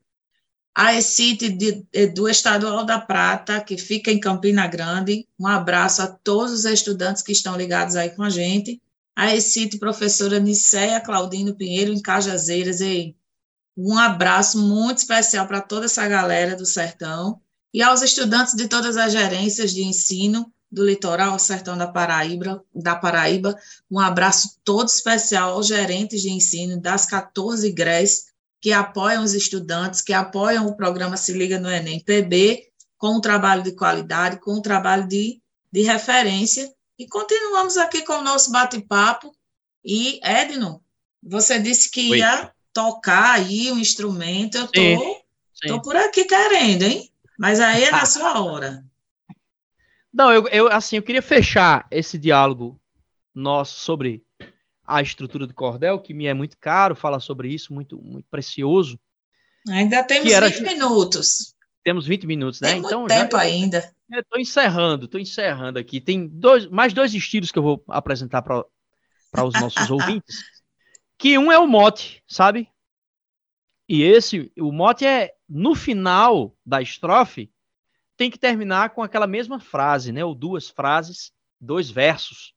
a 0.79 0.93
ECIT 0.93 1.49
de, 1.49 2.07
do 2.13 2.29
Estadual 2.29 2.85
da 2.85 2.99
Prata, 2.99 3.59
que 3.59 3.79
fica 3.79 4.11
em 4.11 4.19
Campina 4.19 4.67
Grande. 4.67 5.27
Um 5.39 5.47
abraço 5.47 6.03
a 6.03 6.07
todos 6.07 6.53
os 6.53 6.65
estudantes 6.65 7.23
que 7.23 7.31
estão 7.31 7.57
ligados 7.57 7.95
aí 7.95 8.11
com 8.11 8.21
a 8.21 8.29
gente. 8.29 8.79
A 9.15 9.35
ECIT 9.35 9.79
Professora 9.79 10.39
Niceia 10.39 11.01
Claudino 11.01 11.55
Pinheiro, 11.55 11.91
em 11.91 11.99
Cajazeiras. 11.99 12.79
E 12.79 13.15
um 13.75 13.97
abraço 13.97 14.59
muito 14.59 14.99
especial 14.99 15.47
para 15.47 15.61
toda 15.61 15.85
essa 15.85 16.07
galera 16.07 16.55
do 16.55 16.63
Sertão 16.63 17.41
e 17.73 17.81
aos 17.81 18.03
estudantes 18.03 18.53
de 18.53 18.67
todas 18.67 18.97
as 18.97 19.11
gerências 19.11 19.73
de 19.73 19.83
ensino 19.83 20.53
do 20.71 20.85
litoral 20.85 21.39
sertão 21.39 21.75
da 21.75 21.87
Paraíba, 21.87 22.63
da 22.75 22.95
Paraíba, 22.95 23.57
um 23.89 23.99
abraço 23.99 24.59
todo 24.63 24.87
especial 24.87 25.53
aos 25.53 25.65
gerentes 25.65 26.21
de 26.21 26.29
ensino 26.29 26.79
das 26.79 27.07
14 27.07 27.71
GRES 27.71 28.27
que 28.59 28.71
apoiam 28.71 29.23
os 29.23 29.33
estudantes, 29.33 30.01
que 30.01 30.13
apoiam 30.13 30.65
o 30.67 30.75
programa 30.75 31.17
Se 31.17 31.33
Liga 31.33 31.59
no 31.59 31.69
Enem 31.69 31.99
PB, 31.99 32.67
com 32.97 33.17
um 33.17 33.21
trabalho 33.21 33.63
de 33.63 33.73
qualidade, 33.73 34.39
com 34.39 34.55
um 34.55 34.61
trabalho 34.61 35.07
de, 35.07 35.41
de 35.71 35.81
referência. 35.83 36.71
E 36.97 37.07
continuamos 37.07 37.77
aqui 37.77 38.01
com 38.01 38.13
o 38.13 38.23
nosso 38.23 38.51
bate-papo. 38.51 39.31
E, 39.85 40.19
Edno, 40.23 40.83
você 41.21 41.59
disse 41.59 41.91
que 41.91 42.11
Oi. 42.11 42.19
ia 42.19 42.51
tocar 42.73 43.35
aí 43.35 43.71
um 43.71 43.79
instrumento, 43.79 44.57
eu 44.57 44.67
tô, 44.67 45.25
tô 45.67 45.81
por 45.81 45.95
aqui 45.95 46.25
querendo, 46.25 46.83
hein? 46.83 47.11
Mas 47.37 47.59
aí 47.59 47.83
é 47.83 47.91
na 47.91 48.05
sua 48.05 48.41
hora. 48.41 48.83
Não, 50.13 50.31
eu, 50.31 50.47
eu 50.47 50.67
assim, 50.71 50.95
eu 50.95 51.03
queria 51.03 51.21
fechar 51.21 51.87
esse 51.91 52.17
diálogo 52.17 52.79
nosso 53.33 53.79
sobre 53.79 54.25
a 54.87 55.01
estrutura 55.01 55.45
do 55.45 55.53
cordel, 55.53 55.99
que 55.99 56.13
me 56.13 56.25
é 56.25 56.33
muito 56.33 56.57
caro, 56.57 56.95
fala 56.95 57.19
sobre 57.19 57.53
isso, 57.53 57.73
muito, 57.73 58.01
muito 58.01 58.27
precioso. 58.29 58.97
Ainda 59.67 60.01
temos 60.01 60.31
era... 60.31 60.47
20 60.47 60.61
minutos. 60.61 61.53
Temos 61.83 62.07
20 62.07 62.25
minutos, 62.25 62.61
né? 62.61 62.71
Tem 62.71 62.79
então, 62.79 63.05
tempo 63.05 63.35
já... 63.35 63.43
ainda. 63.43 63.93
Estou 64.09 64.39
encerrando, 64.39 65.05
estou 65.05 65.19
encerrando 65.19 65.77
aqui. 65.77 65.99
Tem 65.99 66.25
dois, 66.25 66.67
mais 66.67 66.93
dois 66.93 67.13
estilos 67.13 67.51
que 67.51 67.59
eu 67.59 67.63
vou 67.63 67.83
apresentar 67.89 68.41
para 68.41 68.63
os 69.43 69.53
nossos 69.59 69.89
ouvintes. 69.91 70.37
Que 71.17 71.37
um 71.37 71.51
é 71.51 71.59
o 71.59 71.67
mote, 71.67 72.23
sabe? 72.25 72.69
E 73.89 74.03
esse, 74.03 74.51
o 74.57 74.71
mote 74.71 75.05
é 75.05 75.33
no 75.47 75.75
final 75.75 76.55
da 76.65 76.81
estrofe, 76.81 77.51
tem 78.15 78.31
que 78.31 78.39
terminar 78.39 78.91
com 78.91 79.03
aquela 79.03 79.27
mesma 79.27 79.59
frase, 79.59 80.11
né? 80.11 80.23
Ou 80.23 80.35
duas 80.35 80.69
frases, 80.69 81.31
dois 81.59 81.89
versos 81.89 82.53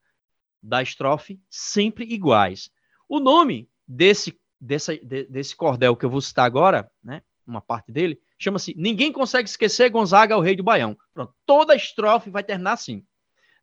da 0.62 0.82
estrofe 0.82 1.40
sempre 1.48 2.04
iguais. 2.04 2.70
O 3.08 3.18
nome 3.18 3.68
desse, 3.86 4.38
desse, 4.60 4.98
desse 5.28 5.56
cordel 5.56 5.96
que 5.96 6.04
eu 6.04 6.10
vou 6.10 6.20
citar 6.20 6.46
agora, 6.46 6.90
né? 7.02 7.22
Uma 7.46 7.60
parte 7.60 7.90
dele, 7.90 8.20
chama-se 8.38 8.74
Ninguém 8.76 9.12
Consegue 9.12 9.48
Esquecer 9.48 9.90
Gonzaga, 9.90 10.36
o 10.36 10.40
Rei 10.40 10.54
do 10.54 10.62
Baião. 10.62 10.96
Pronto, 11.12 11.34
toda 11.44 11.74
estrofe 11.74 12.30
vai 12.30 12.44
terminar 12.44 12.72
assim. 12.72 13.04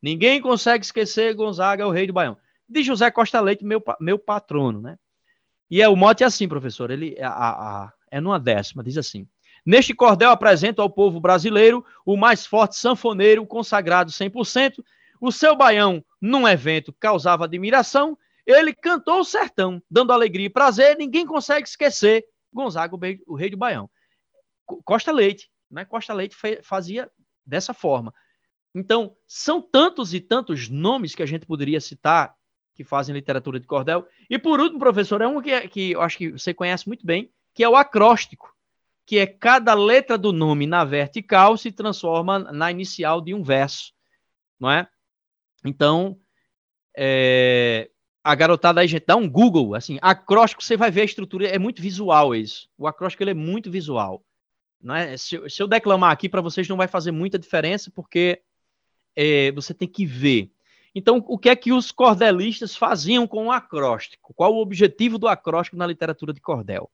Ninguém 0.02 0.42
consegue 0.42 0.84
esquecer 0.84 1.34
Gonzaga, 1.34 1.88
o 1.88 1.92
Rei 1.92 2.08
do 2.08 2.14
Baião. 2.14 2.38
De 2.68 2.84
José 2.84 3.10
Costa 3.10 3.40
Leite, 3.40 3.64
meu, 3.64 3.82
meu 4.00 4.20
patrono, 4.20 4.82
né? 4.82 4.98
E 5.70 5.82
é, 5.82 5.88
o 5.88 5.96
mote 5.96 6.24
é 6.24 6.28
assim, 6.28 6.48
professor, 6.48 6.92
ele 6.92 7.18
a, 7.22 7.30
a, 7.30 7.94
é 8.12 8.22
numa 8.22 8.40
décima, 8.40 8.84
diz 8.84 8.98
assim. 8.98 9.28
Neste 9.66 9.94
cordel 9.94 10.30
apresento 10.30 10.82
ao 10.82 10.90
povo 10.90 11.20
brasileiro 11.20 11.86
o 12.06 12.16
mais 12.16 12.46
forte 12.46 12.78
sanfoneiro 12.78 13.46
consagrado 13.46 14.12
100%. 14.12 14.84
O 15.20 15.32
seu 15.32 15.56
baião, 15.56 16.04
num 16.22 16.48
evento, 16.48 16.94
causava 17.00 17.46
admiração. 17.46 18.18
Ele 18.46 18.74
cantou 18.74 19.20
o 19.20 19.26
sertão, 19.26 19.82
dando 19.90 20.14
alegria 20.14 20.46
e 20.46 20.50
prazer. 20.50 20.98
Ninguém 20.98 21.26
consegue 21.26 21.68
esquecer 21.68 22.26
Gonzaga, 22.54 22.96
o 23.26 23.36
rei 23.36 23.50
do 23.50 23.58
baião. 23.58 23.90
Costa 24.84 25.12
Leite, 25.12 25.50
né? 25.70 25.86
Costa 25.86 26.14
Leite 26.14 26.36
fazia 26.64 27.10
dessa 27.46 27.74
forma. 27.74 28.14
Então, 28.74 29.16
são 29.26 29.62
tantos 29.62 30.14
e 30.14 30.20
tantos 30.20 30.70
nomes 30.70 31.16
que 31.16 31.24
a 31.24 31.26
gente 31.26 31.46
poderia 31.46 31.80
citar 31.80 32.36
que 32.76 32.84
fazem 32.84 33.16
literatura 33.16 33.60
de 33.60 33.66
cordel. 33.66 34.08
E 34.30 34.38
por 34.38 34.60
último, 34.60 34.80
professor, 34.80 35.22
é 35.22 35.28
um 35.28 35.42
que, 35.42 35.68
que 35.68 35.92
eu 35.92 36.02
acho 36.02 36.18
que 36.18 36.32
você 36.32 36.54
conhece 36.54 36.88
muito 36.88 37.06
bem, 37.06 37.32
que 37.54 37.64
é 37.64 37.70
o 37.70 37.76
acróstico, 37.76 38.54
que 39.04 39.18
é 39.18 39.26
cada 39.26 39.74
letra 39.74 40.16
do 40.16 40.32
nome 40.32 40.68
na 40.68 40.84
vertical 40.84 41.58
se 41.58 41.72
transforma 41.72 42.38
na 42.38 42.70
inicial 42.70 43.20
de 43.20 43.34
um 43.34 43.42
verso, 43.42 43.94
não 44.60 44.70
é? 44.70 44.88
Então, 45.66 46.20
é, 46.96 47.90
a 48.24 48.36
garotada 48.36 48.82
aí, 48.82 48.88
gente, 48.88 49.06
dá 49.06 49.16
um 49.16 49.30
Google, 49.30 49.76
assim, 49.76 49.98
acróstico, 50.02 50.64
você 50.64 50.76
vai 50.76 50.92
ver 50.92 51.02
a 51.02 51.06
estrutura, 51.06 51.48
é 51.48 51.58
muito 51.58 51.82
visual 51.82 52.36
isso. 52.36 52.70
O 52.78 52.88
acróstico, 52.88 53.24
ele 53.24 53.32
é 53.32 53.34
muito 53.34 53.72
visual. 53.72 54.24
Não 54.82 54.96
é? 54.96 55.16
se, 55.18 55.50
se 55.50 55.62
eu 55.62 55.68
declamar 55.68 56.12
aqui 56.12 56.28
para 56.28 56.42
vocês 56.42 56.68
não 56.68 56.78
vai 56.78 56.88
fazer 56.88 57.12
muita 57.12 57.40
diferença, 57.40 57.90
porque 57.90 58.42
é, 59.16 59.52
você 59.54 59.74
tem 59.74 59.88
que 59.88 60.06
ver. 60.06 60.52
Então, 60.94 61.24
o 61.28 61.38
que 61.38 61.48
é 61.48 61.56
que 61.56 61.72
os 61.72 61.92
cordelistas 61.92 62.76
faziam 62.76 63.28
com 63.28 63.46
o 63.46 63.52
acróstico? 63.52 64.34
Qual 64.34 64.54
o 64.54 64.62
objetivo 64.62 65.18
do 65.18 65.28
acróstico 65.28 65.78
na 65.78 65.86
literatura 65.86 66.34
de 66.34 66.42
cordel? 66.42 66.92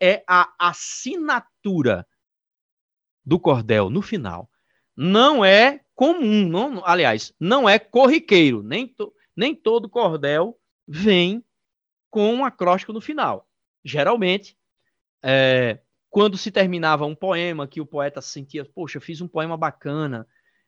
É 0.00 0.24
a 0.26 0.50
assinatura 0.58 2.06
do 3.24 3.38
cordel 3.38 3.90
no 3.90 4.02
final. 4.02 4.50
Não 4.96 5.44
é 5.44 5.81
comum, 5.94 6.48
não, 6.48 6.84
aliás, 6.84 7.32
não 7.38 7.68
é 7.68 7.78
corriqueiro. 7.78 8.62
Nem, 8.62 8.86
to, 8.88 9.12
nem 9.36 9.54
todo 9.54 9.88
cordel 9.88 10.58
vem 10.86 11.44
com 12.10 12.34
um 12.34 12.44
acróstico 12.44 12.92
no 12.92 13.00
final. 13.00 13.48
Geralmente, 13.84 14.56
é, 15.22 15.78
quando 16.10 16.36
se 16.36 16.50
terminava 16.50 17.06
um 17.06 17.14
poema 17.14 17.66
que 17.66 17.80
o 17.80 17.86
poeta 17.86 18.20
sentia, 18.20 18.64
poxa, 18.64 19.00
fiz 19.00 19.20
um 19.20 19.28
poema 19.28 19.56
bacana, 19.56 20.26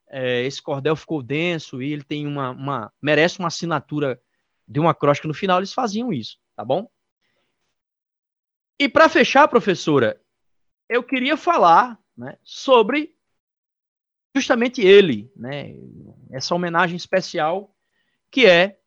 é, 0.09 0.43
esse 0.43 0.63
cordel 0.63 0.97
ficou 0.97 1.23
denso 1.23 1.83
e 1.83 1.93
ele 1.93 2.03
tem 2.03 2.27
uma, 2.27 2.51
uma, 2.51 2.93
merece 3.01 3.39
uma 3.39 3.49
assinatura 3.49 4.21
de 4.67 4.81
um 4.81 4.89
acróstico 4.89 5.29
no 5.29 5.35
final, 5.35 5.59
eles 5.59 5.73
faziam 5.73 6.13
isso, 6.13 6.39
tá 6.57 6.65
bom? 6.65 6.89
E 8.79 8.89
para 8.89 9.09
fechar, 9.09 9.47
professora, 9.47 10.21
eu 10.89 11.03
queria 11.03 11.37
falar 11.37 11.99
né, 12.17 12.39
sobre 12.43 13.14
justamente 14.35 14.81
ele, 14.81 15.31
né, 15.37 15.75
essa 16.31 16.55
homenagem 16.55 16.97
especial 16.97 17.75
que 18.31 18.47
é 18.47 18.79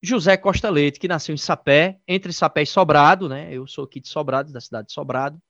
José 0.00 0.36
Costa 0.36 0.70
Leite, 0.70 1.00
que 1.00 1.08
nasceu 1.08 1.34
em 1.34 1.38
Sapé, 1.38 2.00
entre 2.06 2.32
Sapé 2.32 2.62
e 2.62 2.66
Sobrado, 2.66 3.28
né? 3.28 3.52
Eu 3.52 3.66
sou 3.66 3.84
aqui 3.84 4.00
de 4.00 4.08
Sobrado, 4.08 4.52
da 4.52 4.60
cidade 4.60 4.88
de 4.88 4.92
Sobrado. 4.92 5.40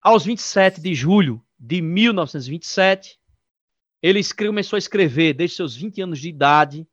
Aos 0.00 0.24
27 0.24 0.80
de 0.80 0.94
julho 0.94 1.44
de 1.58 1.80
1927, 1.80 3.18
ele 4.02 4.20
começou 4.36 4.76
a 4.76 4.78
escrever 4.78 5.32
desde 5.32 5.56
seus 5.56 5.74
20 5.74 6.02
anos 6.02 6.20
de 6.20 6.28
idade, 6.28 6.86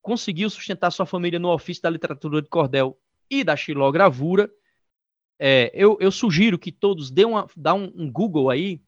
conseguiu 0.00 0.50
sustentar 0.50 0.90
sua 0.90 1.06
família 1.06 1.38
no 1.38 1.48
ofício 1.48 1.82
da 1.82 1.90
literatura 1.90 2.42
de 2.42 2.48
cordel 2.48 3.00
e 3.30 3.42
da 3.42 3.56
xilogravura. 3.56 4.50
É, 5.38 5.72
eu, 5.74 5.96
eu, 6.00 6.12
sugiro 6.12 6.58
que 6.58 6.70
todos 6.70 7.10
dêem 7.10 7.26
uma, 7.26 7.48
dá 7.56 7.74
um, 7.74 7.92
um 7.96 8.10
Google 8.10 8.50
aí 8.50 8.80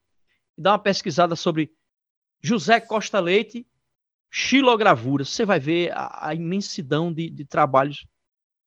e 0.56 0.62
dá 0.62 0.72
uma 0.72 0.78
pesquisada 0.78 1.36
sobre 1.36 1.72
José 2.42 2.80
Costa 2.80 3.20
Leite, 3.20 3.66
xilogravura. 4.30 5.24
Você 5.24 5.44
vai 5.44 5.60
ver 5.60 5.92
a, 5.92 6.28
a 6.28 6.34
imensidão 6.34 7.12
de, 7.12 7.30
de 7.30 7.44
trabalhos 7.44 8.06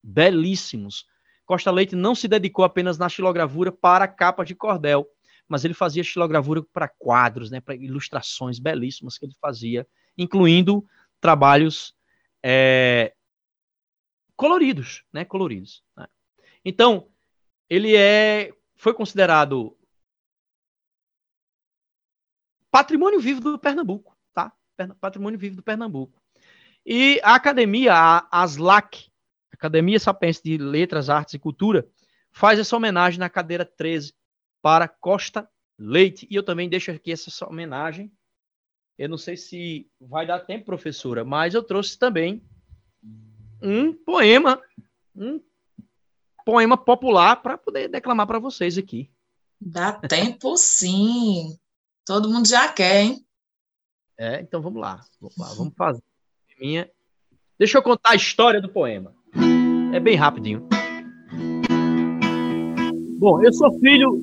belíssimos 0.02 1.06
Costa 1.48 1.72
Leite 1.72 1.96
não 1.96 2.14
se 2.14 2.28
dedicou 2.28 2.66
apenas 2.66 2.98
na 2.98 3.08
xilogravura 3.08 3.72
para 3.72 4.06
capas 4.06 4.46
de 4.46 4.54
cordel, 4.54 5.08
mas 5.48 5.64
ele 5.64 5.74
fazia 5.74 6.04
xilogravura 6.04 6.62
para 6.62 6.90
quadros, 6.90 7.50
né, 7.50 7.62
para 7.62 7.74
ilustrações 7.74 8.60
belíssimas 8.60 9.18
que 9.18 9.26
ele 9.26 9.36
fazia, 9.42 9.88
incluindo 10.18 10.86
trabalhos 11.22 11.96
é, 12.44 13.14
coloridos, 14.36 15.06
né, 15.12 15.24
coloridos. 15.24 15.82
Né? 15.96 16.06
Então, 16.66 17.08
ele 17.70 17.96
é, 17.96 18.52
foi 18.76 18.94
considerado 18.94 19.77
patrimônio 22.72 23.20
vivo 23.20 23.42
do 23.42 23.60
Pernambuco, 23.60 24.16
tá? 24.34 24.52
Patrimônio 25.00 25.40
vivo 25.40 25.56
do 25.56 25.64
Pernambuco. 25.64 26.22
E 26.86 27.20
a 27.24 27.36
academia, 27.36 27.94
a 27.94 28.44
ASLAC, 28.44 29.10
Academia 29.52 30.00
Sapiense 30.00 30.42
de 30.44 30.58
Letras, 30.58 31.10
Artes 31.10 31.34
e 31.34 31.40
Cultura, 31.40 31.88
faz 32.32 32.60
essa 32.60 32.76
homenagem 32.76 33.20
na 33.20 33.30
cadeira 33.30 33.66
13 33.66 34.14
para 34.62 34.88
Costa 34.88 35.50
Leite. 35.78 36.28
E 36.30 36.36
eu 36.36 36.44
também 36.44 36.70
deixo 36.70 36.92
aqui 36.92 37.12
essa 37.12 37.46
homenagem. 37.48 38.12
Eu 38.98 39.10
não 39.10 39.18
sei 39.18 39.36
se 39.36 39.90
vai 40.00 40.26
dar 40.26 40.40
tempo, 40.40 40.66
professora, 40.66 41.26
mas 41.26 41.54
eu 41.54 41.64
trouxe 41.64 41.98
também 41.98 42.42
um 43.62 43.94
poema, 43.94 44.62
um 45.16 45.42
poema 46.46 46.78
popular 46.78 47.36
para 47.38 47.58
poder 47.58 47.88
declamar 47.90 48.26
para 48.26 48.40
vocês 48.40 48.78
aqui. 48.78 49.12
Dá 49.60 49.94
tempo 49.94 50.56
sim. 50.56 51.58
Todo 52.08 52.30
mundo 52.30 52.48
já 52.48 52.72
quer, 52.72 53.02
hein? 53.02 53.26
É, 54.18 54.40
então 54.40 54.62
vamos 54.62 54.80
lá. 54.80 55.04
Vamos, 55.20 55.38
lá, 55.38 55.54
vamos 55.56 55.74
fazer. 55.76 56.02
Minha... 56.58 56.90
Deixa 57.60 57.78
eu 57.78 57.84
contar 57.84 58.12
a 58.12 58.16
história 58.16 58.62
do 58.62 58.70
poema. 58.70 59.14
É 59.94 60.00
bem 60.00 60.16
rapidinho. 60.16 60.66
Bom, 63.20 63.44
eu 63.44 63.52
sou 63.52 63.78
filho 63.80 64.18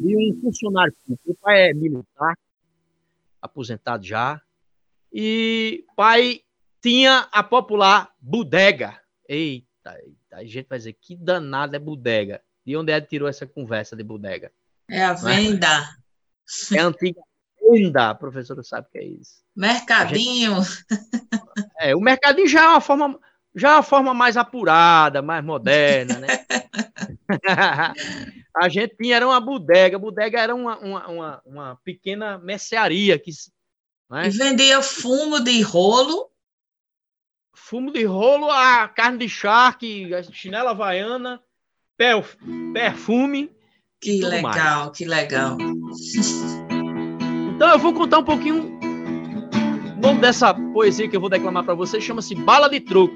de 0.00 0.16
um 0.18 0.38
funcionário 0.42 0.92
público. 0.92 1.22
Meu 1.24 1.36
pai 1.40 1.70
é 1.70 1.72
militar, 1.72 2.36
aposentado 3.40 4.04
já. 4.04 4.38
E 5.10 5.82
pai 5.96 6.42
tinha 6.82 7.26
a 7.32 7.42
popular 7.42 8.12
bodega. 8.20 9.00
Eita, 9.26 9.98
eita, 10.04 10.36
a 10.36 10.44
gente 10.44 10.68
vai 10.68 10.76
dizer 10.76 10.92
que 10.92 11.16
danada 11.16 11.76
é 11.76 11.80
bodega. 11.80 12.42
De 12.66 12.76
onde 12.76 12.92
é 12.92 13.00
que 13.00 13.08
tirou 13.08 13.28
essa 13.28 13.46
conversa 13.46 13.96
de 13.96 14.04
bodega? 14.04 14.52
É 14.90 15.02
a 15.02 15.14
venda. 15.14 15.96
É 16.74 16.78
a 16.78 16.86
antiga 16.86 17.20
venda, 17.60 18.10
a 18.10 18.14
professora 18.14 18.62
sabe 18.62 18.86
o 18.88 18.90
que 18.90 18.98
é 18.98 19.04
isso. 19.04 19.42
Mercadinho. 19.54 20.62
Gente... 20.62 20.86
É, 21.78 21.96
o 21.96 22.00
mercadinho 22.00 22.48
já 22.48 22.64
é 22.64 22.68
uma 22.68 22.80
forma 22.80 23.18
já 23.54 23.70
é 23.70 23.74
uma 23.76 23.82
forma 23.82 24.12
mais 24.12 24.36
apurada, 24.36 25.22
mais 25.22 25.42
moderna, 25.42 26.18
né? 26.18 26.26
a 28.54 28.68
gente 28.68 28.96
tinha 28.96 29.16
era 29.16 29.26
uma 29.26 29.40
bodega. 29.40 29.98
Bodega 29.98 30.40
era 30.40 30.54
uma, 30.54 30.78
uma, 30.78 31.08
uma, 31.08 31.42
uma 31.44 31.76
pequena 31.84 32.38
mercearia. 32.38 33.18
Que, 33.18 33.30
né? 34.10 34.26
E 34.26 34.30
vendia 34.30 34.82
fumo 34.82 35.40
de 35.40 35.60
rolo. 35.62 36.30
Fumo 37.54 37.90
de 37.90 38.04
rolo, 38.04 38.50
a 38.50 38.88
carne 38.88 39.18
de 39.18 39.28
charque, 39.28 40.14
a 40.14 40.22
chinela 40.22 40.70
havaiana, 40.70 41.42
perfume. 41.96 43.55
Que 44.00 44.20
legal, 44.20 44.42
mais. 44.86 44.96
que 44.96 45.04
legal. 45.04 45.56
Então 47.54 47.68
eu 47.68 47.78
vou 47.78 47.92
contar 47.94 48.18
um 48.18 48.24
pouquinho. 48.24 48.78
O 49.96 50.00
nome 50.00 50.20
dessa 50.20 50.52
poesia 50.54 51.08
que 51.08 51.16
eu 51.16 51.20
vou 51.20 51.30
declamar 51.30 51.64
para 51.64 51.74
vocês 51.74 52.04
chama-se 52.04 52.34
Bala 52.34 52.68
de 52.68 52.80
Troco. 52.80 53.14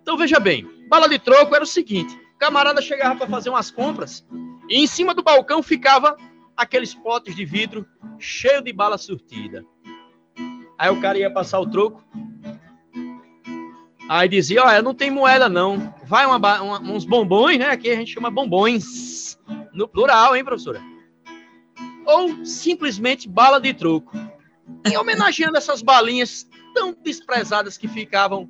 Então 0.00 0.16
veja 0.16 0.38
bem, 0.38 0.64
bala 0.88 1.08
de 1.08 1.18
troco 1.18 1.54
era 1.54 1.64
o 1.64 1.66
seguinte: 1.66 2.14
o 2.36 2.38
camarada 2.38 2.80
chegava 2.80 3.16
para 3.16 3.26
fazer 3.26 3.50
umas 3.50 3.70
compras 3.70 4.24
e 4.68 4.82
em 4.82 4.86
cima 4.86 5.14
do 5.14 5.22
balcão 5.22 5.62
ficava 5.62 6.16
aqueles 6.56 6.94
potes 6.94 7.34
de 7.34 7.44
vidro 7.44 7.86
cheio 8.18 8.62
de 8.62 8.72
bala 8.72 8.96
surtida. 8.96 9.64
Aí 10.78 10.90
o 10.90 11.00
cara 11.00 11.18
ia 11.18 11.32
passar 11.32 11.58
o 11.58 11.68
troco. 11.68 12.04
Aí 14.08 14.28
dizia, 14.28 14.62
olha, 14.62 14.82
não 14.82 14.94
tem 14.94 15.10
moeda 15.10 15.48
não. 15.48 15.94
Vai 16.04 16.26
uma, 16.26 16.36
uma, 16.36 16.80
uns 16.80 17.04
bombons, 17.04 17.58
né? 17.58 17.70
Aqui 17.70 17.90
a 17.90 17.96
gente 17.96 18.12
chama 18.12 18.30
bombons. 18.30 19.38
No 19.72 19.88
plural, 19.88 20.36
hein, 20.36 20.44
professora? 20.44 20.80
Ou 22.06 22.44
simplesmente 22.44 23.28
bala 23.28 23.60
de 23.60 23.72
troco. 23.74 24.12
E 24.90 24.96
homenageando 24.96 25.56
essas 25.56 25.82
balinhas 25.82 26.48
tão 26.74 26.94
desprezadas 27.02 27.76
que 27.78 27.88
ficavam 27.88 28.48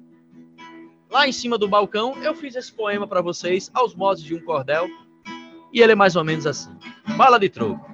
lá 1.11 1.29
em 1.29 1.33
cima 1.33 1.57
do 1.57 1.69
balcão, 1.69 2.21
eu 2.23 2.35
fiz 2.35 2.57
esse 2.57 2.73
poema 2.73 3.07
para 3.07 3.23
vocês 3.23 3.71
aos 3.73 3.95
modos 3.95 4.23
de 4.23 4.35
um 4.35 4.41
cordel. 4.41 4.89
E 5.73 5.81
ele 5.81 5.93
é 5.93 5.97
mais 5.97 6.17
ou 6.17 6.25
menos 6.25 6.47
assim: 6.47 6.77
Bala 7.17 7.39
de 7.39 7.49
troco. 7.49 7.94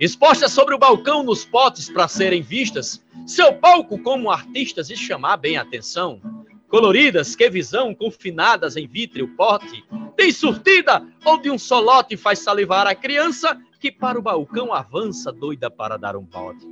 Expostas 0.00 0.52
sobre 0.52 0.76
o 0.76 0.78
balcão 0.78 1.24
nos 1.24 1.44
potes 1.44 1.90
para 1.90 2.06
serem 2.06 2.40
vistas, 2.40 3.04
seu 3.26 3.52
palco 3.54 3.98
como 3.98 4.30
artistas 4.30 4.90
e 4.90 4.96
chamar 4.96 5.38
bem 5.38 5.56
a 5.56 5.62
atenção. 5.62 6.20
Coloridas, 6.68 7.34
que 7.34 7.50
visão, 7.50 7.92
confinadas 7.92 8.76
em 8.76 8.86
vítreo 8.86 9.34
pote, 9.36 9.84
tem 10.16 10.30
surtida 10.30 11.04
ou 11.24 11.36
de 11.40 11.50
um 11.50 11.58
solote 11.58 12.16
faz 12.16 12.38
salivar 12.38 12.86
a 12.86 12.94
criança 12.94 13.60
que 13.80 13.90
para 13.90 14.16
o 14.16 14.22
balcão 14.22 14.72
avança 14.72 15.32
doida 15.32 15.68
para 15.68 15.96
dar 15.96 16.14
um 16.14 16.24
pote. 16.24 16.64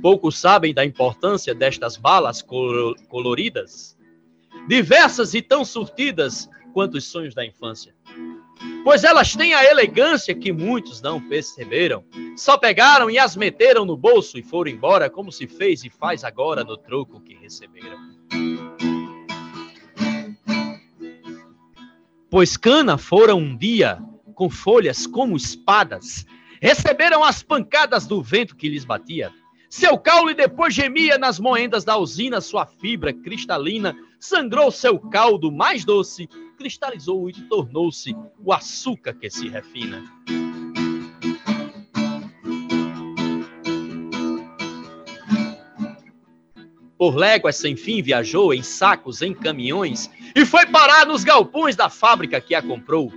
Poucos 0.00 0.38
sabem 0.38 0.72
da 0.72 0.82
importância 0.82 1.54
destas 1.54 1.98
balas 1.98 2.40
coloridas, 2.40 3.98
diversas 4.66 5.34
e 5.34 5.42
tão 5.42 5.62
surtidas 5.62 6.48
quanto 6.72 6.96
os 6.96 7.04
sonhos 7.04 7.34
da 7.34 7.44
infância. 7.44 7.94
Pois 8.84 9.04
elas 9.04 9.34
têm 9.34 9.54
a 9.54 9.64
elegância 9.64 10.34
que 10.34 10.52
muitos 10.52 11.00
não 11.00 11.20
perceberam. 11.20 12.04
Só 12.36 12.56
pegaram 12.56 13.10
e 13.10 13.18
as 13.18 13.36
meteram 13.36 13.84
no 13.84 13.96
bolso 13.96 14.38
e 14.38 14.42
foram 14.42 14.70
embora, 14.70 15.10
como 15.10 15.30
se 15.30 15.46
fez 15.46 15.84
e 15.84 15.90
faz 15.90 16.24
agora 16.24 16.64
no 16.64 16.76
troco 16.76 17.20
que 17.20 17.34
receberam. 17.34 17.98
Pois 22.30 22.56
cana 22.56 22.96
foram 22.96 23.38
um 23.38 23.56
dia, 23.56 23.98
com 24.34 24.48
folhas 24.48 25.06
como 25.06 25.36
espadas, 25.36 26.24
receberam 26.60 27.24
as 27.24 27.42
pancadas 27.42 28.06
do 28.06 28.22
vento 28.22 28.56
que 28.56 28.68
lhes 28.68 28.84
batia 28.84 29.32
seu 29.70 29.96
caule 29.96 30.34
depois 30.34 30.74
gemia 30.74 31.16
nas 31.16 31.38
moendas 31.38 31.84
da 31.84 31.96
usina, 31.96 32.40
sua 32.40 32.66
fibra 32.66 33.14
cristalina 33.14 33.96
sangrou 34.20 34.70
seu 34.70 34.98
caldo 34.98 35.50
mais 35.50 35.84
doce, 35.84 36.28
cristalizou 36.58 37.30
e 37.30 37.32
tornou-se 37.32 38.14
o 38.44 38.52
açúcar 38.52 39.14
que 39.14 39.30
se 39.30 39.48
refina. 39.48 40.04
Por 46.98 47.16
léguas 47.16 47.56
sem 47.56 47.74
fim 47.74 48.02
viajou 48.02 48.52
em 48.52 48.62
sacos, 48.62 49.22
em 49.22 49.32
caminhões 49.32 50.10
e 50.36 50.44
foi 50.44 50.66
parar 50.66 51.06
nos 51.06 51.24
galpões 51.24 51.74
da 51.74 51.88
fábrica 51.88 52.42
que 52.42 52.54
a 52.54 52.60
comprou. 52.60 53.10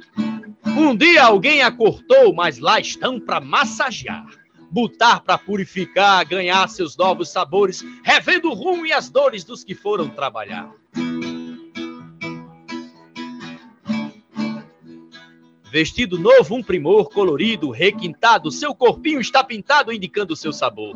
Um 0.65 0.95
dia 0.95 1.25
alguém 1.25 1.61
a 1.61 1.69
cortou, 1.69 2.33
mas 2.33 2.59
lá 2.59 2.79
estão 2.79 3.19
para 3.19 3.41
massagear 3.41 4.42
botar 4.73 5.19
para 5.19 5.37
purificar, 5.37 6.25
ganhar 6.25 6.67
seus 6.67 6.97
novos 6.97 7.29
sabores, 7.29 7.85
revendo 8.03 8.49
o 8.49 8.55
rumo 8.55 8.87
e 8.87 8.91
as 8.91 9.07
dores 9.07 9.43
dos 9.43 9.63
que 9.63 9.75
foram 9.75 10.09
trabalhar. 10.09 10.67
Vestido 15.71 16.17
novo, 16.17 16.55
um 16.55 16.63
primor 16.63 17.11
colorido, 17.11 17.69
requintado, 17.69 18.49
seu 18.49 18.73
corpinho 18.73 19.21
está 19.21 19.43
pintado, 19.43 19.93
indicando 19.93 20.35
seu 20.35 20.51
sabor. 20.51 20.95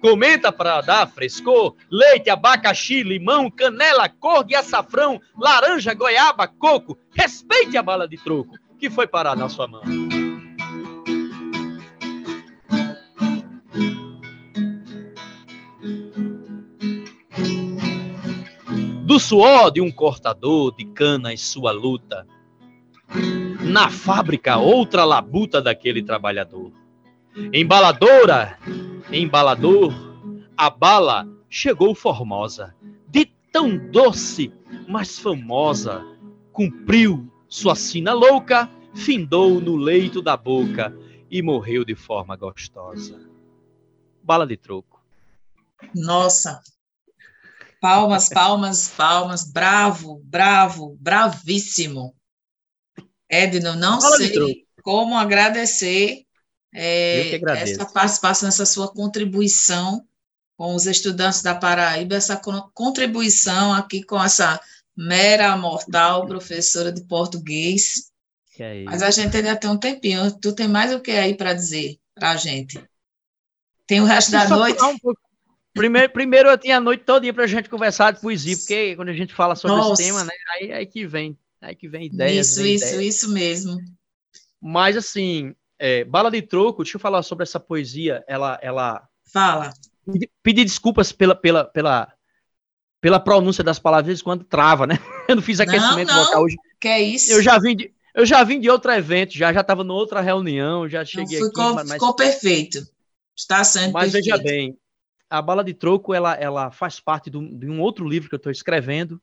Comenta 0.00 0.52
para 0.52 0.80
dar 0.80 1.08
frescor, 1.08 1.74
leite, 1.90 2.30
abacaxi, 2.30 3.02
limão, 3.02 3.50
canela, 3.50 4.08
cor 4.08 4.44
de 4.44 4.54
açafrão, 4.54 5.20
laranja, 5.36 5.92
goiaba, 5.92 6.46
coco. 6.46 6.96
Respeite 7.10 7.76
a 7.76 7.82
bala 7.82 8.06
de 8.06 8.16
troco 8.16 8.56
que 8.78 8.88
foi 8.88 9.08
parar 9.08 9.36
na 9.36 9.48
sua 9.48 9.66
mão. 9.66 9.82
Do 19.16 19.20
suor 19.20 19.70
de 19.70 19.80
um 19.80 19.90
cortador 19.90 20.76
de 20.76 20.84
cana 20.84 21.32
em 21.32 21.38
sua 21.38 21.72
luta. 21.72 22.26
Na 23.62 23.88
fábrica, 23.88 24.58
outra 24.58 25.06
labuta 25.06 25.62
daquele 25.62 26.02
trabalhador. 26.02 26.70
Embaladora, 27.50 28.58
embalador, 29.10 29.94
a 30.54 30.68
bala 30.68 31.26
chegou 31.48 31.94
formosa, 31.94 32.74
de 33.08 33.24
tão 33.50 33.78
doce, 33.90 34.52
mas 34.86 35.18
famosa. 35.18 36.04
Cumpriu 36.52 37.26
sua 37.48 37.74
sina 37.74 38.12
louca, 38.12 38.70
findou 38.94 39.62
no 39.62 39.76
leito 39.76 40.20
da 40.20 40.36
boca 40.36 40.94
e 41.30 41.40
morreu 41.40 41.86
de 41.86 41.94
forma 41.94 42.36
gostosa. 42.36 43.18
Bala 44.22 44.46
de 44.46 44.58
troco. 44.58 45.02
Nossa, 45.94 46.60
Palmas, 47.80 48.28
palmas, 48.28 48.88
palmas. 48.88 49.50
Bravo, 49.50 50.20
bravo, 50.24 50.96
bravíssimo. 51.00 52.14
Edno, 53.28 53.74
não 53.74 54.00
Fala 54.00 54.16
sei 54.16 54.64
como 54.82 55.16
agradecer 55.16 56.24
é, 56.72 57.40
essa 57.60 57.84
participação, 57.86 58.48
essa 58.48 58.64
sua 58.64 58.92
contribuição 58.92 60.06
com 60.56 60.74
os 60.74 60.86
estudantes 60.86 61.42
da 61.42 61.54
Paraíba, 61.54 62.14
essa 62.14 62.40
contribuição 62.72 63.74
aqui 63.74 64.02
com 64.02 64.22
essa 64.22 64.60
mera 64.96 65.56
mortal 65.56 66.26
professora 66.26 66.90
de 66.92 67.04
português. 67.04 68.10
É 68.58 68.84
Mas 68.84 69.02
a 69.02 69.10
gente 69.10 69.36
ainda 69.36 69.56
tem 69.56 69.68
um 69.68 69.76
tempinho. 69.76 70.32
Tu 70.38 70.54
tem 70.54 70.66
mais 70.66 70.92
o 70.94 71.00
que 71.00 71.10
aí 71.10 71.36
para 71.36 71.52
dizer 71.52 71.98
para 72.14 72.30
a 72.30 72.36
gente? 72.36 72.82
Tem 73.86 74.00
o 74.00 74.04
resto 74.04 74.32
da 74.32 74.48
noite? 74.48 74.82
Um 74.82 74.98
pouco, 74.98 75.20
Primeiro, 75.76 76.12
primeiro 76.12 76.48
eu 76.48 76.58
tinha 76.58 76.78
a 76.78 76.80
noite 76.80 77.04
toda 77.04 77.32
para 77.32 77.44
a 77.44 77.46
gente 77.46 77.68
conversar 77.68 78.12
de 78.12 78.20
poesia, 78.20 78.56
porque 78.56 78.96
quando 78.96 79.10
a 79.10 79.14
gente 79.14 79.34
fala 79.34 79.54
sobre 79.54 79.76
Nossa. 79.76 80.02
esse 80.02 80.10
tema, 80.10 80.24
né, 80.24 80.32
aí, 80.54 80.72
aí 80.72 80.86
que 80.86 81.06
vem, 81.06 81.38
aí 81.60 81.74
que 81.74 81.86
vem 81.86 82.06
ideias. 82.06 82.48
Isso, 82.48 82.62
vem 82.62 82.74
isso, 82.74 82.86
ideias. 82.86 83.14
isso 83.14 83.32
mesmo. 83.32 83.78
Mas 84.60 84.96
assim, 84.96 85.54
é, 85.78 86.04
Bala 86.04 86.30
de 86.30 86.42
Troco, 86.42 86.82
deixa 86.82 86.96
eu 86.96 87.00
falar 87.00 87.22
sobre 87.22 87.42
essa 87.42 87.60
poesia, 87.60 88.24
ela... 88.26 88.58
ela 88.62 89.06
Fala. 89.32 89.72
Pedir 90.42 90.64
desculpas 90.64 91.12
pela, 91.12 91.34
pela, 91.34 91.64
pela, 91.64 92.12
pela 93.00 93.20
pronúncia 93.20 93.62
das 93.62 93.78
palavras 93.78 94.22
quando 94.22 94.44
trava, 94.44 94.86
né? 94.86 94.98
Eu 95.28 95.36
não 95.36 95.42
fiz 95.42 95.60
aquecimento 95.60 96.08
não, 96.08 96.16
não. 96.16 96.24
vocal 96.24 96.44
hoje. 96.44 96.56
Que 96.80 96.88
é 96.88 97.02
isso? 97.02 97.32
Eu 97.32 97.42
já 97.42 97.58
vim 97.58 97.76
de, 97.76 97.92
eu 98.14 98.24
já 98.24 98.42
vim 98.44 98.58
de 98.60 98.70
outro 98.70 98.90
evento, 98.92 99.36
já 99.36 99.52
já 99.52 99.60
estava 99.60 99.82
em 99.82 99.90
outra 99.90 100.20
reunião, 100.20 100.88
já 100.88 101.04
cheguei 101.04 101.38
não, 101.38 101.48
ficou, 101.48 101.64
aqui. 101.64 101.74
Mas, 101.74 101.92
ficou 101.92 102.14
perfeito. 102.14 102.86
Está 103.36 103.62
sendo 103.62 103.92
Mas 103.92 104.12
perfeito. 104.12 104.36
veja 104.36 104.42
bem, 104.42 104.78
a 105.28 105.42
Bala 105.42 105.64
de 105.64 105.74
Troco 105.74 106.14
ela, 106.14 106.34
ela 106.34 106.70
faz 106.70 107.00
parte 107.00 107.30
de 107.30 107.36
um, 107.36 107.58
de 107.58 107.68
um 107.68 107.80
outro 107.80 108.08
livro 108.08 108.28
que 108.28 108.34
eu 108.34 108.38
estou 108.38 108.52
escrevendo, 108.52 109.20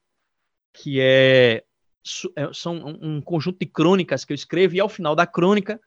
que 0.73 0.99
é, 0.99 1.63
é 2.35 2.53
são 2.53 2.75
um, 2.75 3.17
um 3.17 3.21
conjunto 3.21 3.59
de 3.59 3.65
crônicas 3.65 4.25
que 4.25 4.33
eu 4.33 4.35
escrevo, 4.35 4.75
e 4.75 4.79
ao 4.79 4.89
final 4.89 5.15
da 5.15 5.25
crônica 5.25 5.79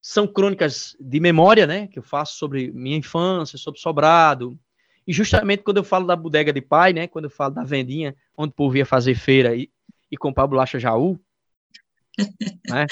são 0.00 0.26
crônicas 0.26 0.96
de 0.98 1.20
memória, 1.20 1.66
né, 1.66 1.86
que 1.86 1.98
eu 1.98 2.02
faço 2.02 2.36
sobre 2.36 2.72
minha 2.72 2.96
infância, 2.96 3.56
sobre 3.56 3.80
Sobrado, 3.80 4.58
e 5.06 5.12
justamente 5.12 5.62
quando 5.62 5.78
eu 5.78 5.84
falo 5.84 6.06
da 6.06 6.16
bodega 6.16 6.52
de 6.52 6.60
pai, 6.60 6.92
né, 6.92 7.06
quando 7.06 7.24
eu 7.24 7.30
falo 7.30 7.54
da 7.54 7.64
vendinha, 7.64 8.16
onde 8.36 8.50
o 8.50 8.54
povo 8.54 8.76
ia 8.76 8.86
fazer 8.86 9.14
feira 9.14 9.54
e, 9.54 9.70
e 10.10 10.16
comprar 10.16 10.46
bolacha 10.46 10.78
Jaú, 10.78 11.20
né, 12.68 12.86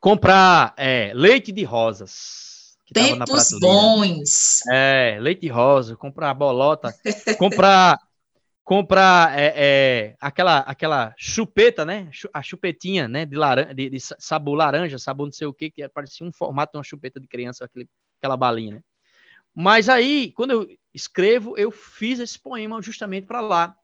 comprar 0.00 0.74
é, 0.76 1.12
leite 1.14 1.52
de 1.52 1.64
rosas, 1.64 2.49
Tempos 2.92 3.50
bons. 3.60 4.66
É, 4.70 5.18
leite 5.20 5.48
rosa, 5.48 5.96
comprar 5.96 6.34
bolota, 6.34 6.94
comprar 7.38 7.98
comprar 8.64 9.36
é, 9.36 9.52
é, 9.56 10.16
aquela 10.20 10.58
aquela 10.58 11.14
chupeta, 11.16 11.84
né? 11.84 12.10
A 12.32 12.42
chupetinha, 12.42 13.08
né? 13.08 13.26
De, 13.26 13.36
laranja, 13.36 13.74
de, 13.74 13.90
de 13.90 13.98
sabor 14.00 14.54
laranja, 14.54 14.98
sabor 14.98 15.26
não 15.26 15.32
sei 15.32 15.46
o 15.46 15.54
que, 15.54 15.70
que 15.70 15.88
parecia 15.88 16.26
um 16.26 16.32
formato 16.32 16.72
de 16.72 16.78
uma 16.78 16.84
chupeta 16.84 17.18
de 17.18 17.26
criança, 17.26 17.64
aquele, 17.64 17.88
aquela 18.18 18.36
balinha, 18.36 18.76
né? 18.76 18.80
Mas 19.54 19.88
aí, 19.88 20.32
quando 20.32 20.52
eu 20.52 20.68
escrevo, 20.94 21.56
eu 21.58 21.70
fiz 21.70 22.20
esse 22.20 22.38
poema 22.38 22.80
justamente 22.80 23.26
para 23.26 23.40
lá. 23.40 23.76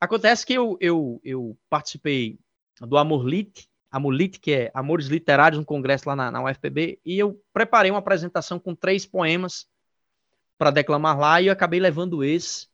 Acontece 0.00 0.44
que 0.44 0.52
eu, 0.52 0.76
eu, 0.80 1.20
eu 1.22 1.56
participei 1.70 2.38
do 2.80 2.98
Amor 2.98 3.26
Lite, 3.26 3.68
Amulit, 3.90 4.38
que 4.38 4.52
é 4.52 4.70
Amores 4.74 5.06
Literários, 5.06 5.60
um 5.60 5.64
congresso 5.64 6.08
lá 6.08 6.16
na, 6.16 6.30
na 6.30 6.44
UFPB, 6.44 6.98
e 7.04 7.18
eu 7.18 7.40
preparei 7.52 7.90
uma 7.90 8.00
apresentação 8.00 8.58
com 8.58 8.74
três 8.74 9.06
poemas 9.06 9.66
para 10.58 10.70
declamar 10.70 11.18
lá, 11.18 11.40
e 11.40 11.46
eu 11.46 11.52
acabei 11.52 11.80
levando 11.80 12.24
esse. 12.24 12.68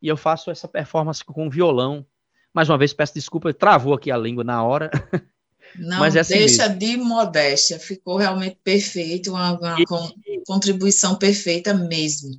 e 0.00 0.08
eu 0.08 0.16
faço 0.16 0.50
essa 0.50 0.68
performance 0.68 1.24
com 1.24 1.48
violão. 1.48 2.06
Mais 2.52 2.68
uma 2.68 2.76
vez, 2.78 2.92
peço 2.92 3.14
desculpa, 3.14 3.52
travou 3.54 3.94
aqui 3.94 4.10
a 4.10 4.16
língua 4.16 4.44
na 4.44 4.62
hora. 4.62 4.90
Não, 5.74 6.00
Mas 6.00 6.16
é 6.16 6.20
assim 6.20 6.34
deixa 6.34 6.68
mesmo. 6.68 6.78
de 6.78 6.96
modéstia, 6.98 7.78
ficou 7.78 8.16
realmente 8.16 8.58
perfeito, 8.62 9.30
uma, 9.30 9.58
uma 9.58 9.80
e, 9.80 9.84
contribuição 10.46 11.16
perfeita 11.16 11.72
mesmo. 11.72 12.30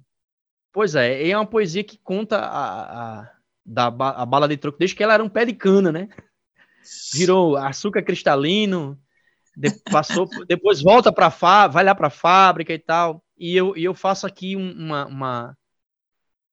Pois 0.71 0.93
é, 0.95 1.29
é 1.29 1.37
uma 1.37 1.45
poesia 1.45 1.83
que 1.83 1.97
conta 1.97 2.37
a, 2.37 3.21
a, 3.21 3.31
da, 3.65 3.87
a 3.87 4.25
bala 4.25 4.47
de 4.47 4.57
troco, 4.57 4.77
desde 4.77 4.95
que 4.95 5.03
ela 5.03 5.13
era 5.13 5.23
um 5.23 5.29
pé 5.29 5.45
de 5.45 5.53
cana, 5.53 5.91
né? 5.91 6.09
Virou 7.13 7.55
açúcar 7.55 8.03
cristalino, 8.03 8.99
de, 9.55 9.71
passou, 9.91 10.27
depois 10.47 10.81
volta 10.81 11.11
para 11.11 11.29
vai 11.67 11.83
lá 11.83 11.95
para 11.95 12.07
a 12.07 12.11
fábrica 12.11 12.73
e 12.73 12.79
tal. 12.79 13.23
E 13.37 13.55
eu, 13.55 13.75
e 13.75 13.83
eu 13.83 13.93
faço 13.93 14.25
aqui 14.25 14.55
uma, 14.55 15.05
uma 15.05 15.57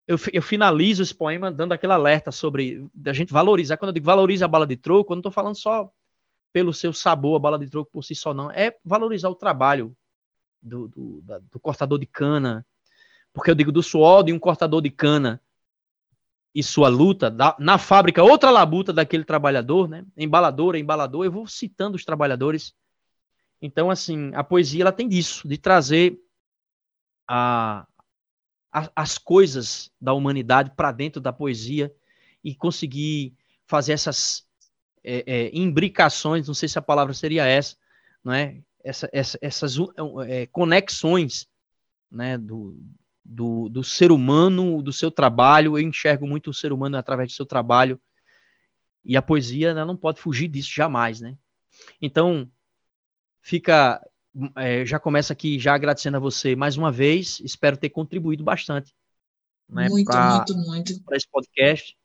eu, 0.06 0.16
eu, 0.32 0.42
finalizo 0.42 1.02
esse 1.02 1.14
poema 1.14 1.52
dando 1.52 1.72
aquele 1.72 1.92
alerta 1.92 2.32
sobre 2.32 2.84
a 3.06 3.12
gente 3.12 3.32
valorizar. 3.32 3.76
Quando 3.76 3.90
eu 3.90 3.94
digo 3.94 4.06
valoriza 4.06 4.44
a 4.44 4.48
bala 4.48 4.66
de 4.66 4.76
troco, 4.76 5.12
eu 5.12 5.16
não 5.16 5.20
estou 5.20 5.32
falando 5.32 5.56
só 5.56 5.90
pelo 6.52 6.72
seu 6.72 6.92
sabor, 6.92 7.36
a 7.36 7.38
bala 7.38 7.58
de 7.58 7.68
troco 7.68 7.90
por 7.92 8.02
si 8.02 8.14
só, 8.14 8.34
não. 8.34 8.50
É 8.50 8.76
valorizar 8.84 9.28
o 9.28 9.36
trabalho 9.36 9.96
do, 10.60 10.88
do, 10.88 11.22
da, 11.22 11.38
do 11.38 11.60
cortador 11.60 11.98
de 11.98 12.06
cana. 12.06 12.66
Porque 13.32 13.50
eu 13.50 13.54
digo 13.54 13.70
do 13.70 13.82
suor 13.82 14.24
de 14.24 14.32
um 14.32 14.38
cortador 14.38 14.82
de 14.82 14.90
cana 14.90 15.40
e 16.54 16.62
sua 16.62 16.88
luta, 16.88 17.30
da, 17.30 17.56
na 17.58 17.78
fábrica, 17.78 18.22
outra 18.22 18.50
labuta 18.50 18.92
daquele 18.92 19.24
trabalhador, 19.24 19.88
né? 19.88 20.04
Embalador, 20.16 20.74
embalador, 20.74 21.24
eu 21.24 21.30
vou 21.30 21.46
citando 21.46 21.96
os 21.96 22.04
trabalhadores. 22.04 22.74
Então, 23.62 23.90
assim, 23.90 24.32
a 24.34 24.42
poesia 24.42 24.82
ela 24.82 24.92
tem 24.92 25.08
disso, 25.08 25.46
de 25.46 25.56
trazer 25.56 26.18
a, 27.28 27.86
a 28.72 28.90
as 28.96 29.18
coisas 29.18 29.90
da 30.00 30.12
humanidade 30.12 30.72
para 30.74 30.90
dentro 30.90 31.20
da 31.20 31.32
poesia 31.32 31.94
e 32.42 32.54
conseguir 32.54 33.34
fazer 33.66 33.92
essas 33.92 34.44
é, 35.04 35.24
é, 35.26 35.50
imbricações, 35.52 36.46
não 36.46 36.54
sei 36.54 36.68
se 36.68 36.78
a 36.78 36.82
palavra 36.82 37.14
seria 37.14 37.46
essa, 37.46 37.76
não 38.24 38.32
é? 38.32 38.60
Essa, 38.82 39.08
essa, 39.12 39.38
essas 39.42 39.76
é, 40.26 40.46
conexões 40.46 41.46
né, 42.10 42.38
do, 42.38 42.76
do, 43.24 43.68
do 43.68 43.84
ser 43.84 44.10
humano, 44.12 44.82
do 44.82 44.92
seu 44.92 45.10
trabalho. 45.10 45.78
Eu 45.78 45.82
enxergo 45.86 46.26
muito 46.26 46.50
o 46.50 46.54
ser 46.54 46.72
humano 46.72 46.96
através 46.96 47.30
do 47.30 47.34
seu 47.34 47.46
trabalho. 47.46 48.00
E 49.04 49.16
a 49.16 49.22
poesia 49.22 49.70
ela 49.70 49.84
não 49.84 49.96
pode 49.96 50.20
fugir 50.20 50.48
disso 50.48 50.70
jamais, 50.72 51.20
né? 51.20 51.36
Então, 52.00 52.50
fica. 53.40 54.00
É, 54.56 54.86
já 54.86 54.98
começa 54.98 55.32
aqui 55.32 55.58
já 55.58 55.74
agradecendo 55.74 56.16
a 56.16 56.20
você 56.20 56.54
mais 56.54 56.76
uma 56.76 56.92
vez. 56.92 57.40
Espero 57.40 57.76
ter 57.76 57.90
contribuído 57.90 58.44
bastante. 58.44 58.94
Né, 59.68 59.88
muito, 59.88 60.06
pra, 60.06 60.36
muito, 60.36 60.56
muito. 60.56 61.02
Para 61.02 61.16
esse 61.16 61.28
podcast. 61.28 61.96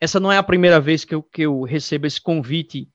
Essa 0.00 0.20
não 0.20 0.30
é 0.30 0.36
a 0.36 0.42
primeira 0.42 0.80
vez 0.80 1.04
que 1.04 1.14
eu, 1.14 1.22
que 1.22 1.42
eu 1.42 1.62
recebo 1.62 2.06
esse 2.06 2.20
convite 2.20 2.88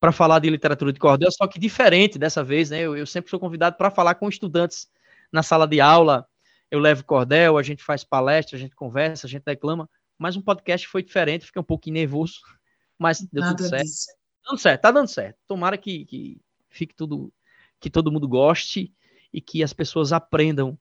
para 0.00 0.12
falar 0.12 0.38
de 0.38 0.50
literatura 0.50 0.92
de 0.92 0.98
cordel, 0.98 1.30
só 1.32 1.46
que 1.46 1.58
diferente 1.58 2.18
dessa 2.18 2.44
vez, 2.44 2.70
né? 2.70 2.80
Eu, 2.80 2.96
eu 2.96 3.06
sempre 3.06 3.30
sou 3.30 3.40
convidado 3.40 3.76
para 3.76 3.90
falar 3.90 4.16
com 4.16 4.28
estudantes 4.28 4.88
na 5.32 5.42
sala 5.42 5.66
de 5.66 5.80
aula. 5.80 6.26
Eu 6.70 6.80
levo 6.80 7.04
cordel, 7.04 7.56
a 7.56 7.62
gente 7.62 7.82
faz 7.82 8.02
palestra, 8.02 8.56
a 8.56 8.60
gente 8.60 8.74
conversa, 8.74 9.26
a 9.26 9.30
gente 9.30 9.44
reclama. 9.46 9.88
Mas 10.18 10.36
um 10.36 10.42
podcast 10.42 10.86
foi 10.86 11.02
diferente, 11.02 11.46
fiquei 11.46 11.60
um 11.60 11.64
pouquinho 11.64 11.94
nervoso, 11.94 12.40
mas 12.98 13.20
deu 13.20 13.42
Nada 13.42 13.56
tudo 13.56 13.68
certo. 13.68 13.84
Disso. 13.84 14.06
Dando 14.46 14.58
certo, 14.58 14.80
tá 14.82 14.90
dando 14.90 15.08
certo. 15.08 15.38
Tomara 15.46 15.78
que, 15.78 16.04
que 16.04 16.40
fique 16.68 16.94
tudo, 16.94 17.32
que 17.80 17.88
todo 17.88 18.12
mundo 18.12 18.28
goste 18.28 18.92
e 19.32 19.40
que 19.40 19.62
as 19.62 19.72
pessoas 19.72 20.12
aprendam 20.12 20.78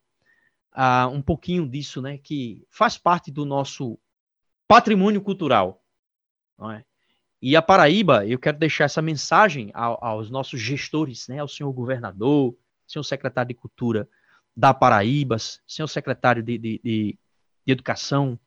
uh, 0.75 1.07
um 1.11 1.21
pouquinho 1.21 1.67
disso, 1.67 2.01
né? 2.01 2.17
Que 2.17 2.65
faz 2.69 2.97
parte 2.97 3.31
do 3.31 3.45
nosso 3.45 3.97
patrimônio 4.67 5.21
cultural. 5.21 5.83
Não 6.57 6.71
é? 6.71 6.85
E 7.41 7.55
a 7.55 7.61
Paraíba, 7.61 8.25
eu 8.25 8.39
quero 8.39 8.57
deixar 8.57 8.85
essa 8.85 9.01
mensagem 9.01 9.69
ao, 9.73 10.03
aos 10.03 10.29
nossos 10.29 10.61
gestores, 10.61 11.27
né, 11.27 11.39
ao 11.39 11.47
senhor 11.47 11.73
governador, 11.73 12.55
senhor 12.87 13.03
secretário 13.03 13.49
de 13.49 13.53
Cultura 13.53 14.07
da 14.55 14.73
Paraíba, 14.73 15.37
senhor 15.67 15.87
secretário 15.87 16.43
de, 16.43 16.57
de, 16.57 16.81
de, 16.83 17.19
de 17.65 17.71
Educação. 17.71 18.39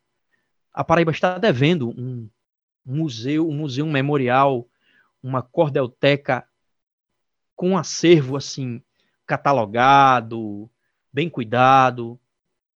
A 0.72 0.84
Paraíba 0.84 1.10
está 1.10 1.38
devendo 1.38 1.88
um, 1.90 2.28
museu, 2.84 3.48
um 3.48 3.52
museu 3.52 3.86
memorial, 3.86 4.68
uma 5.22 5.42
cordelteca 5.42 6.46
com 7.56 7.76
acervo 7.76 8.36
assim 8.36 8.82
catalogado, 9.26 10.70
bem 11.12 11.28
cuidado 11.28 12.20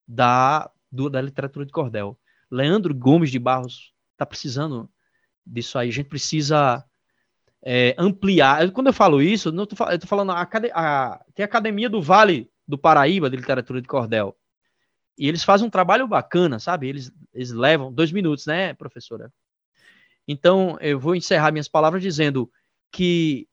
da, 0.07 0.71
do, 0.91 1.09
da 1.09 1.21
literatura 1.21 1.65
de 1.65 1.71
cordel. 1.71 2.17
Leandro 2.49 2.95
Gomes 2.95 3.29
de 3.29 3.37
Barros 3.37 3.93
está 4.13 4.25
precisando 4.25 4.89
disso 5.45 5.77
aí. 5.77 5.89
A 5.89 5.91
gente 5.91 6.09
precisa 6.09 6.83
é, 7.61 7.93
ampliar. 7.97 8.71
Quando 8.71 8.87
eu 8.87 8.93
falo 8.93 9.21
isso, 9.21 9.51
não 9.51 9.67
tô, 9.67 9.75
eu 9.85 9.95
estou 9.95 10.07
falando 10.07 10.31
a, 10.31 10.41
a, 10.41 11.19
tem 11.35 11.43
a 11.43 11.45
Academia 11.45 11.89
do 11.89 12.01
Vale 12.01 12.49
do 12.69 12.77
Paraíba 12.77 13.31
de 13.31 13.35
Literatura 13.35 13.81
de 13.81 13.87
Cordel. 13.87 14.37
E 15.17 15.27
eles 15.27 15.43
fazem 15.43 15.65
um 15.65 15.71
trabalho 15.71 16.07
bacana, 16.07 16.59
sabe? 16.59 16.87
Eles, 16.87 17.11
eles 17.33 17.49
levam 17.49 17.91
dois 17.91 18.11
minutos, 18.11 18.45
né, 18.45 18.75
professora? 18.75 19.33
Então, 20.27 20.77
eu 20.79 20.99
vou 20.99 21.15
encerrar 21.15 21.51
minhas 21.51 21.67
palavras 21.67 22.03
dizendo 22.03 22.49
que 22.91 23.47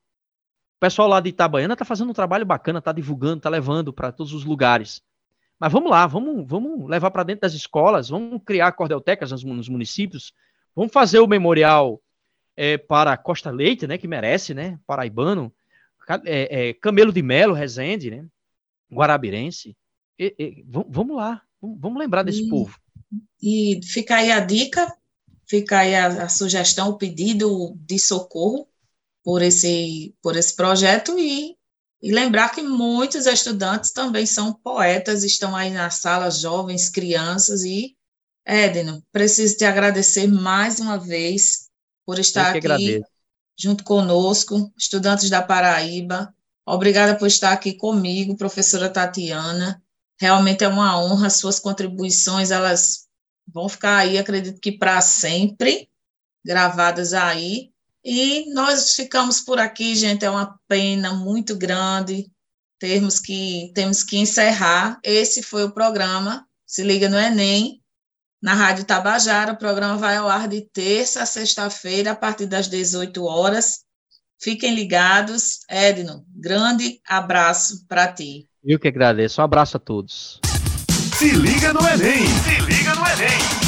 o 0.77 0.81
pessoal 0.81 1.09
lá 1.09 1.19
de 1.19 1.31
Itabaiana 1.31 1.73
está 1.73 1.85
fazendo 1.85 2.11
um 2.11 2.13
trabalho 2.13 2.45
bacana, 2.45 2.79
está 2.79 2.93
divulgando, 2.93 3.39
está 3.39 3.49
levando 3.49 3.91
para 3.91 4.13
todos 4.13 4.35
os 4.35 4.45
lugares. 4.45 5.03
Mas 5.59 5.73
vamos 5.73 5.91
lá, 5.91 6.07
vamos, 6.07 6.47
vamos 6.47 6.87
levar 6.87 7.11
para 7.11 7.23
dentro 7.23 7.41
das 7.41 7.55
escolas, 7.55 8.11
vamos 8.11 8.43
criar 8.45 8.71
cordeltecas 8.73 9.33
nos, 9.33 9.69
municípios, 9.71 10.35
vamos 10.75 10.93
fazer 10.93 11.21
o 11.21 11.27
memorial 11.27 12.03
é, 12.55 12.77
para 12.77 13.17
Costa 13.17 13.51
Leite, 13.51 13.87
né, 13.87 13.97
que 13.97 14.07
merece, 14.07 14.53
né, 14.53 14.79
paraibano, 14.87 15.51
é, 16.27 16.69
é, 16.69 16.75
Camelo 16.75 17.15
de 17.15 17.23
Melo, 17.23 17.55
Resende, 17.55 18.11
né, 18.11 18.27
Guarabirense. 18.91 19.77
E, 20.19 20.35
e, 20.39 20.65
vamos 20.67 21.17
lá, 21.17 21.43
vamos 21.61 21.99
lembrar 21.99 22.23
desse 22.23 22.47
e, 22.47 22.49
povo. 22.49 22.79
E 23.43 23.81
fica 23.85 24.17
aí 24.17 24.31
a 24.31 24.41
dica, 24.41 24.93
fica 25.47 25.81
aí 25.81 25.95
a, 25.95 26.25
a 26.25 26.29
sugestão, 26.29 26.89
o 26.89 26.99
pedido 26.99 27.75
de 27.77 27.99
socorro 27.99 28.69
por 29.23 29.43
esse, 29.43 30.15
por 30.23 30.37
esse 30.37 30.55
projeto 30.55 31.19
e 31.19 31.57
e 32.03 32.13
lembrar 32.13 32.51
que 32.51 32.63
muitos 32.63 33.27
estudantes 33.27 33.91
também 33.91 34.27
são 34.27 34.53
poetas, 34.53 35.25
estão 35.25 35.57
aí 35.57 35.71
na 35.71 35.91
sala, 35.91 36.31
jovens, 36.31 36.89
crianças, 36.89 37.65
e, 37.65 37.97
Edno, 38.47 39.03
preciso 39.11 39.57
te 39.57 39.65
agradecer 39.65 40.27
mais 40.27 40.79
uma 40.79 40.99
vez 40.99 41.69
por 42.05 42.19
estar 42.19 42.51
aqui 42.51 42.59
agradeço. 42.59 43.07
junto 43.59 43.83
conosco, 43.83 44.73
estudantes 44.79 45.29
da 45.29 45.43
Paraíba. 45.43 46.33
Obrigada 46.67 47.17
por 47.17 47.27
estar 47.29 47.53
aqui 47.53 47.75
comigo, 47.75 48.37
professora 48.37 48.91
Tatiana. 48.91 49.81
Realmente 50.21 50.65
é 50.65 50.69
uma 50.69 51.01
honra, 51.01 51.31
suas 51.31 51.61
contribuições, 51.61 52.51
elas 52.51 53.07
vão 53.47 53.69
ficar 53.69 53.99
aí, 53.99 54.19
acredito 54.19 54.61
que 54.61 54.73
para 54.73 55.01
sempre, 55.01 55.89
gravadas 56.45 57.15
aí. 57.15 57.71
E 58.05 58.53
nós 58.53 58.95
ficamos 58.95 59.41
por 59.41 59.59
aqui, 59.59 59.95
gente. 59.95 60.25
É 60.25 60.31
uma 60.31 60.59
pena 60.69 61.13
muito 61.13 61.57
grande 61.57 62.31
termos 62.79 63.19
que 63.19 63.73
temos 63.75 64.05
que 64.05 64.17
encerrar. 64.17 65.01
Esse 65.03 65.43
foi 65.43 65.65
o 65.65 65.73
programa. 65.73 66.47
Se 66.67 66.83
liga 66.83 67.09
no 67.09 67.19
Enem, 67.19 67.83
na 68.43 68.55
Rádio 68.55 68.85
Tabajara. 68.85 69.53
O 69.53 69.59
programa 69.59 69.97
vai 69.97 70.17
ao 70.17 70.29
ar 70.29 70.49
de 70.49 70.61
terça 70.61 71.23
a 71.23 71.27
sexta-feira, 71.27 72.13
a 72.13 72.17
partir 72.17 72.47
das 72.47 72.69
18 72.69 73.25
horas. 73.25 73.86
Fiquem 74.41 74.75
ligados. 74.75 75.61
Edno, 75.69 76.25
grande 76.35 77.01
abraço 77.09 77.87
para 77.89 78.13
ti. 78.13 78.49
Eu 78.65 78.79
que 78.79 78.89
agradeço. 78.89 79.41
Um 79.41 79.45
abraço 79.45 79.77
a 79.77 79.81
todos. 79.81 80.41
Se 81.19 81.31
liga 81.31 81.73
no 81.73 81.81
Enem! 81.81 82.27
Se 82.27 82.61
liga 82.63 83.66